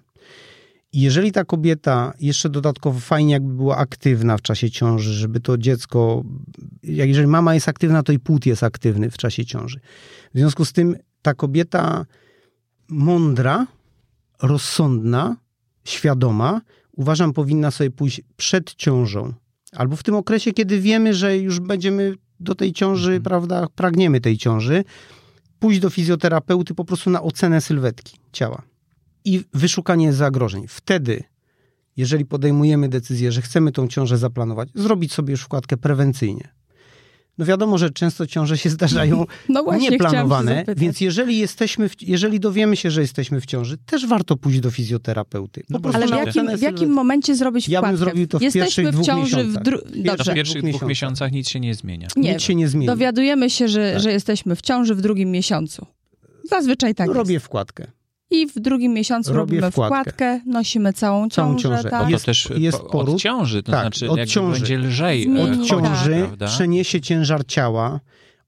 Jeżeli 0.93 1.31
ta 1.31 1.45
kobieta 1.45 2.13
jeszcze 2.19 2.49
dodatkowo 2.49 2.99
fajnie 2.99 3.33
jakby 3.33 3.53
była 3.53 3.77
aktywna 3.77 4.37
w 4.37 4.41
czasie 4.41 4.71
ciąży, 4.71 5.13
żeby 5.13 5.39
to 5.39 5.57
dziecko, 5.57 6.23
jak 6.83 7.07
jeżeli 7.07 7.27
mama 7.27 7.53
jest 7.53 7.67
aktywna, 7.69 8.03
to 8.03 8.11
i 8.11 8.19
płód 8.19 8.45
jest 8.45 8.63
aktywny 8.63 9.09
w 9.09 9.17
czasie 9.17 9.45
ciąży. 9.45 9.79
W 10.33 10.37
związku 10.37 10.65
z 10.65 10.73
tym 10.73 10.95
ta 11.21 11.33
kobieta 11.33 12.05
mądra, 12.89 13.67
rozsądna, 14.41 15.35
świadoma, 15.83 16.61
uważam, 17.01 17.33
powinna 17.33 17.71
sobie 17.71 17.91
pójść 17.91 18.21
przed 18.37 18.75
ciążą. 18.75 19.33
Albo 19.75 19.95
w 19.95 20.03
tym 20.03 20.15
okresie, 20.15 20.51
kiedy 20.53 20.79
wiemy, 20.81 21.13
że 21.13 21.37
już 21.37 21.59
będziemy 21.59 22.15
do 22.39 22.55
tej 22.55 22.73
ciąży, 22.73 23.07
Mhm. 23.11 23.23
prawda, 23.23 23.67
pragniemy 23.75 24.21
tej 24.21 24.37
ciąży, 24.37 24.83
pójść 25.59 25.79
do 25.79 25.89
fizjoterapeuty 25.89 26.73
po 26.73 26.85
prostu 26.85 27.09
na 27.09 27.21
ocenę 27.21 27.61
sylwetki 27.61 28.17
ciała 28.31 28.61
i 29.25 29.43
wyszukanie 29.53 30.13
zagrożeń. 30.13 30.65
Wtedy, 30.67 31.23
jeżeli 31.97 32.25
podejmujemy 32.25 32.89
decyzję, 32.89 33.31
że 33.31 33.41
chcemy 33.41 33.71
tą 33.71 33.87
ciążę 33.87 34.17
zaplanować, 34.17 34.69
zrobić 34.75 35.13
sobie 35.13 35.31
już 35.31 35.41
wkładkę 35.41 35.77
prewencyjnie. 35.77 36.49
No 37.37 37.45
wiadomo, 37.45 37.77
że 37.77 37.89
często 37.89 38.27
ciąże 38.27 38.57
się 38.57 38.69
zdarzają 38.69 39.25
No 39.49 39.63
właśnie, 39.63 39.89
nieplanowane, 39.89 40.63
więc 40.77 41.01
jeżeli 41.01 41.37
jesteśmy, 41.37 41.89
w, 41.89 42.01
jeżeli 42.01 42.39
dowiemy 42.39 42.75
się, 42.77 42.91
że 42.91 43.01
jesteśmy 43.01 43.41
w 43.41 43.45
ciąży, 43.45 43.77
też 43.77 44.07
warto 44.07 44.37
pójść 44.37 44.59
do 44.59 44.71
fizjoterapeuty. 44.71 45.63
No 45.69 45.79
Ale 45.93 46.07
w 46.07 46.09
jakim, 46.09 46.57
w 46.57 46.61
jakim 46.61 46.89
momencie 46.89 47.35
zrobić 47.35 47.69
Ja 47.69 47.81
bym 47.81 47.89
wkładkę? 47.89 47.97
zrobił 48.05 48.27
to 48.27 48.39
w 48.39 48.41
Jesteśmy 48.41 48.63
pierwszych 48.63 48.87
w 48.87 48.91
dwóch 48.91 49.05
ciąży 49.05 49.35
w 49.35 49.39
miesiącach. 49.39 49.63
dru... 49.63 49.77
Pierwszych 49.79 50.05
Na 50.05 50.15
Dobrze. 50.15 50.33
pierwszych 50.33 50.61
dwóch 50.61 50.71
dwóch 50.75 50.89
miesiącach 50.89 51.31
nic 51.31 51.49
się 51.49 51.59
nie 51.59 51.75
zmienia. 51.75 52.07
Nie, 52.15 52.33
Nic 52.33 52.41
się 52.41 52.55
nie 52.55 52.67
zmieni. 52.67 52.87
dowiadujemy 52.87 53.49
się, 53.49 53.67
że, 53.67 53.91
Tak. 53.93 54.01
że 54.01 54.11
jesteśmy 54.11 54.55
w 54.55 54.61
ciąży 54.61 54.95
w 54.95 55.01
drugim 55.01 55.31
miesiącu. 55.31 55.85
Zazwyczaj 56.49 56.95
tak 56.95 57.09
Robię 57.09 57.33
jest. 57.33 57.45
wkładkę. 57.45 57.87
I 58.31 58.47
w 58.47 58.59
drugim 58.59 58.93
miesiącu 58.93 59.33
Robię 59.33 59.39
robimy 59.39 59.71
wkładkę. 59.71 60.01
wkładkę, 60.01 60.41
nosimy 60.45 60.93
całą 60.93 61.29
Całą 61.29 61.55
ciążę. 61.55 61.75
ciążę. 61.77 61.89
Tak? 61.89 62.03
Bo 62.03 62.09
Jest- 62.09 62.25
to 62.25 62.31
też 62.31 62.49
jest 62.57 62.77
po- 62.79 62.89
poród. 62.89 63.15
od 63.15 63.21
ciąży, 63.21 63.63
to 63.63 63.71
Tak, 63.71 63.81
znaczy 63.81 64.09
od 64.09 64.25
ciąży. 64.25 64.59
będzie 64.59 64.77
lżej 64.77 65.23
Zmieni- 65.23 65.39
e, 65.39 65.43
Od 65.43 65.57
Tak. 65.59 65.67
ciąży 65.67 66.15
prawda? 66.27 66.47
przeniesie 66.47 67.01
ciężar 67.01 67.45
ciała, 67.45 67.99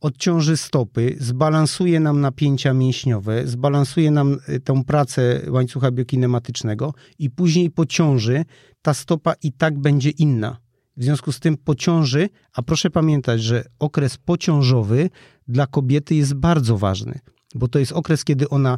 odciąży 0.01 0.57
stopy, 0.57 1.15
zbalansuje 1.19 1.99
nam 1.99 2.21
napięcia 2.21 2.73
mięśniowe, 2.73 3.47
zbalansuje 3.47 4.11
nam 4.11 4.37
y, 4.49 4.59
tą 4.59 4.83
pracę 4.83 5.41
łańcucha 5.49 5.91
biokinematycznego 5.91 6.93
i 7.19 7.29
później 7.29 7.71
po 7.71 7.85
ciąży 7.85 8.45
ta 8.81 8.93
stopa 8.93 9.33
i 9.43 9.51
tak 9.51 9.79
będzie 9.79 10.09
inna. 10.09 10.57
W 10.97 11.03
związku 11.03 11.31
z 11.31 11.39
tym 11.39 11.57
po 11.57 11.75
ciąży, 11.75 12.29
a 12.53 12.61
proszę 12.61 12.89
pamiętać, 12.89 13.41
że 13.41 13.63
okres 13.79 14.17
pociążowy 14.17 15.09
dla 15.47 15.67
kobiety 15.67 16.15
jest 16.15 16.33
bardzo 16.33 16.77
ważny, 16.77 17.19
bo 17.55 17.67
to 17.67 17.79
jest 17.79 17.91
okres, 17.91 18.23
kiedy 18.23 18.49
ona, 18.49 18.75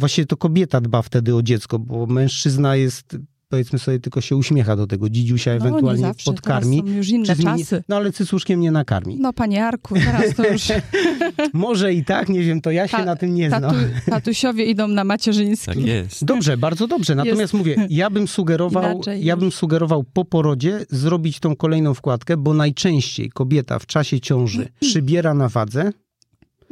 właściwie 0.00 0.26
to 0.26 0.36
kobieta 0.36 0.80
dba 0.80 1.02
wtedy 1.02 1.34
o 1.34 1.42
dziecko, 1.42 1.78
bo 1.78 2.06
mężczyzna 2.06 2.76
jest, 2.76 3.16
powiedzmy 3.48 3.78
sobie, 3.78 4.00
tylko 4.00 4.20
się 4.20 4.36
uśmiecha 4.36 4.76
do 4.76 4.86
tego 4.86 5.08
dzidziusia, 5.08 5.50
No, 5.50 5.64
nie 5.64 5.68
ewentualnie 5.68 6.02
zawsze, 6.02 6.24
podkarmi. 6.24 6.76
Teraz 6.76 6.90
są 6.90 6.96
już 6.96 7.08
inne 7.08 7.36
czasy. 7.36 7.82
No 7.88 7.96
ale 7.96 8.12
cycuszkiem 8.12 8.60
nie 8.60 8.70
nakarmi. 8.70 9.16
No 9.20 9.32
panie 9.32 9.66
Arku, 9.66 9.94
teraz 9.94 10.34
to 10.36 10.46
już 10.52 10.62
Może 11.52 11.94
i 11.94 12.04
tak, 12.04 12.28
nie 12.28 12.42
wiem, 12.42 12.60
to 12.60 12.70
ja 12.70 12.88
się 12.88 12.96
Ta- 12.96 13.04
na 13.04 13.16
tym 13.16 13.34
nie 13.34 13.48
znam. 13.48 13.62
tatu, 13.62 13.76
tatusiowie 14.10 14.64
idą 14.64 14.88
na 14.88 15.04
macierzyński. 15.04 15.66
Tak 15.66 15.76
jest. 15.86 16.24
Dobrze, 16.24 16.56
bardzo 16.56 16.86
dobrze. 16.86 17.14
Natomiast 17.14 17.40
Jest 17.40 17.54
mówię, 17.54 17.86
ja 17.90 18.10
bym 18.10 18.28
sugerował, 18.28 18.92
inaczej 18.94 19.24
ja 19.24 19.36
bym 19.36 19.52
sugerował 19.52 20.04
po 20.04 20.24
porodzie 20.24 20.86
zrobić 20.90 21.40
tą 21.40 21.56
kolejną 21.56 21.94
wkładkę, 21.94 22.36
bo 22.36 22.54
najczęściej 22.54 23.30
kobieta 23.30 23.78
w 23.78 23.86
czasie 23.86 24.20
ciąży 24.20 24.68
przybiera 24.80 25.34
na 25.34 25.48
wadze 25.48 25.92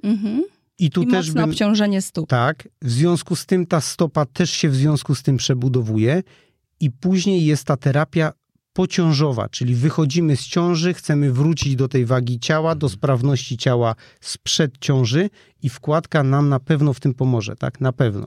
Mhm. 0.03 0.45
I 0.79 0.91
tu 0.91 1.03
I 1.03 1.07
też 1.07 1.27
mocne 1.27 1.41
bym 1.41 1.51
obciążenie 1.51 2.03
stóp. 2.03 2.29
tak, 2.29 2.69
w 2.83 2.91
związku 2.91 3.37
z 3.37 3.47
tym 3.47 3.67
ta 3.67 3.81
stopa 3.81 4.27
też 4.27 4.51
się 4.51 4.69
w 4.69 4.77
związku 4.77 5.15
z 5.15 5.23
tym 5.23 5.37
przebudowuje 5.37 6.23
i 6.81 6.91
później 6.91 7.47
jest 7.47 7.65
ta 7.65 7.77
terapia 7.77 8.33
pociążowa, 8.73 9.49
czyli 9.49 9.75
wychodzimy 9.75 10.37
z 10.37 10.47
ciąży, 10.47 10.95
chcemy 10.95 11.33
wrócić 11.33 11.77
do 11.77 11.89
tej 11.89 12.07
wagi 12.07 12.41
ciała, 12.41 12.75
do 12.75 12.89
sprawności 12.89 13.57
ciała 13.57 13.95
sprzed 14.21 14.79
ciąży 14.81 15.31
i 15.63 15.69
wkładka 15.69 16.23
nam 16.23 16.49
na 16.49 16.61
pewno 16.61 16.93
w 16.93 17.01
tym 17.01 17.15
pomoże, 17.15 17.57
tak? 17.57 17.81
Na 17.81 17.93
pewno. 17.93 18.27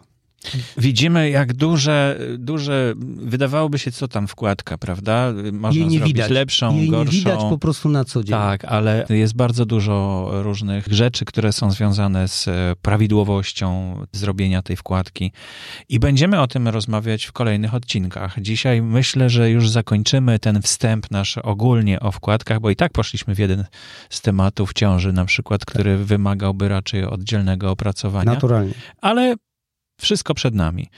Widzimy, 0.78 1.30
jak 1.30 1.54
duże, 1.54 2.20
duże, 2.38 2.94
wydawałoby 3.18 3.80
się, 3.80 3.92
co 3.92 4.08
tam 4.08 4.28
wkładka, 4.28 4.78
prawda? 4.78 5.34
Można 5.54 5.80
Jej 5.80 5.90
nie 5.90 5.98
zrobić 5.98 6.16
widać. 6.16 6.32
lepszą, 6.32 6.78
Jej 6.78 6.90
gorszą. 6.90 7.12
nie 7.12 7.18
widać 7.20 7.40
po 7.40 7.58
prostu 7.58 7.90
na 7.90 8.06
co 8.06 8.24
dzień. 8.24 8.32
Tak, 8.32 8.66
ale 8.66 9.06
jest 9.10 9.36
bardzo 9.36 9.66
dużo 9.66 10.28
różnych 10.34 10.88
rzeczy, 10.88 11.26
które 11.26 11.54
są 11.54 11.72
związane 11.72 12.28
z 12.28 12.48
e, 12.48 12.74
prawidłowością 12.82 13.98
zrobienia 14.12 14.62
tej 14.62 14.76
wkładki. 14.76 15.32
I 15.90 16.00
będziemy 16.00 16.42
o 16.42 16.48
tym 16.48 16.68
rozmawiać 16.68 17.26
w 17.26 17.32
kolejnych 17.32 17.74
odcinkach. 17.74 18.42
Dzisiaj 18.42 18.82
myślę, 18.82 19.30
że 19.30 19.50
już 19.50 19.70
zakończymy 19.70 20.40
ten 20.40 20.62
wstęp 20.62 21.12
nasz 21.12 21.38
ogólnie 21.38 22.00
o 22.00 22.12
wkładkach, 22.12 22.60
bo 22.60 22.70
i 22.70 22.76
tak 22.76 22.92
poszliśmy 22.92 23.36
w 23.36 23.40
jeden 23.40 23.66
z 24.10 24.22
tematów 24.22 24.74
ciąży, 24.74 25.14
na 25.14 25.26
przykład, 25.26 25.66
który 25.66 25.98
wymagałby 25.98 26.68
raczej 26.70 27.06
oddzielnego 27.06 27.72
opracowania. 27.72 28.34
Naturalnie. 28.34 28.74
Ale 29.02 29.36
wszystko 30.02 30.34
przed 30.34 30.56
nami. 30.56 30.90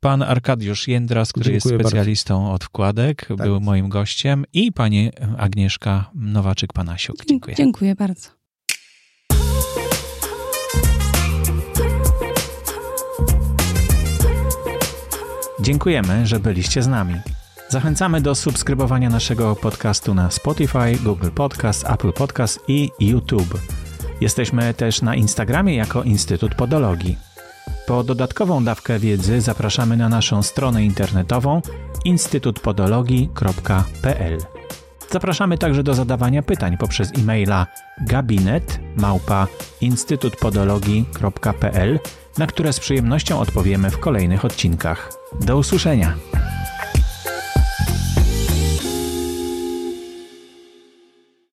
Pan 0.00 0.22
Arkadiusz 0.22 0.88
Jędras, 0.88 1.32
który 1.32 1.50
Dziękuję 1.50 1.74
jest 1.74 1.86
specjalistą 1.86 2.52
od 2.52 2.64
wkładek, 2.64 3.26
był 3.36 3.54
jest. 3.54 3.66
moim 3.66 3.88
gościem 3.88 4.44
i 4.52 4.72
pani 4.72 5.10
Agnieszka 5.38 6.10
Nowaczyk-Panasiuk. 6.16 7.26
Dziękuję. 7.28 7.56
Dziękuję 7.56 7.94
bardzo. 7.94 8.28
Dziękujemy, 15.60 16.26
że 16.26 16.40
byliście 16.40 16.82
z 16.82 16.88
nami. 16.88 17.14
Zachęcamy 17.68 18.20
do 18.20 18.34
subskrybowania 18.34 19.10
naszego 19.10 19.56
podcastu 19.56 20.14
na 20.14 20.30
Spotify, 20.30 20.96
Google 21.04 21.30
Podcast, 21.34 21.90
Apple 21.90 22.12
Podcast 22.12 22.60
i 22.68 22.90
YouTube. 23.00 23.60
Jesteśmy 24.20 24.74
też 24.74 25.02
na 25.02 25.14
Instagramie 25.14 25.74
jako 25.74 26.02
Instytut 26.02 26.54
Podologii. 26.54 27.31
Po 27.86 28.04
dodatkową 28.04 28.64
dawkę 28.64 28.98
wiedzy 28.98 29.40
zapraszamy 29.40 29.96
na 29.96 30.08
naszą 30.08 30.42
stronę 30.42 30.84
internetową 30.84 31.62
instytutpodologii.pl. 32.04 34.38
Zapraszamy 35.10 35.58
także 35.58 35.82
do 35.82 35.94
zadawania 35.94 36.42
pytań 36.42 36.76
poprzez 36.76 37.12
e-maila 37.18 37.66
gabinet 38.00 38.80
małpa 38.96 39.46
instytutpodologii.pl, 39.80 42.00
na 42.38 42.46
które 42.46 42.72
z 42.72 42.80
przyjemnością 42.80 43.40
odpowiemy 43.40 43.90
w 43.90 43.98
kolejnych 43.98 44.44
odcinkach. 44.44 45.12
Do 45.40 45.58
usłyszenia! 45.58 46.14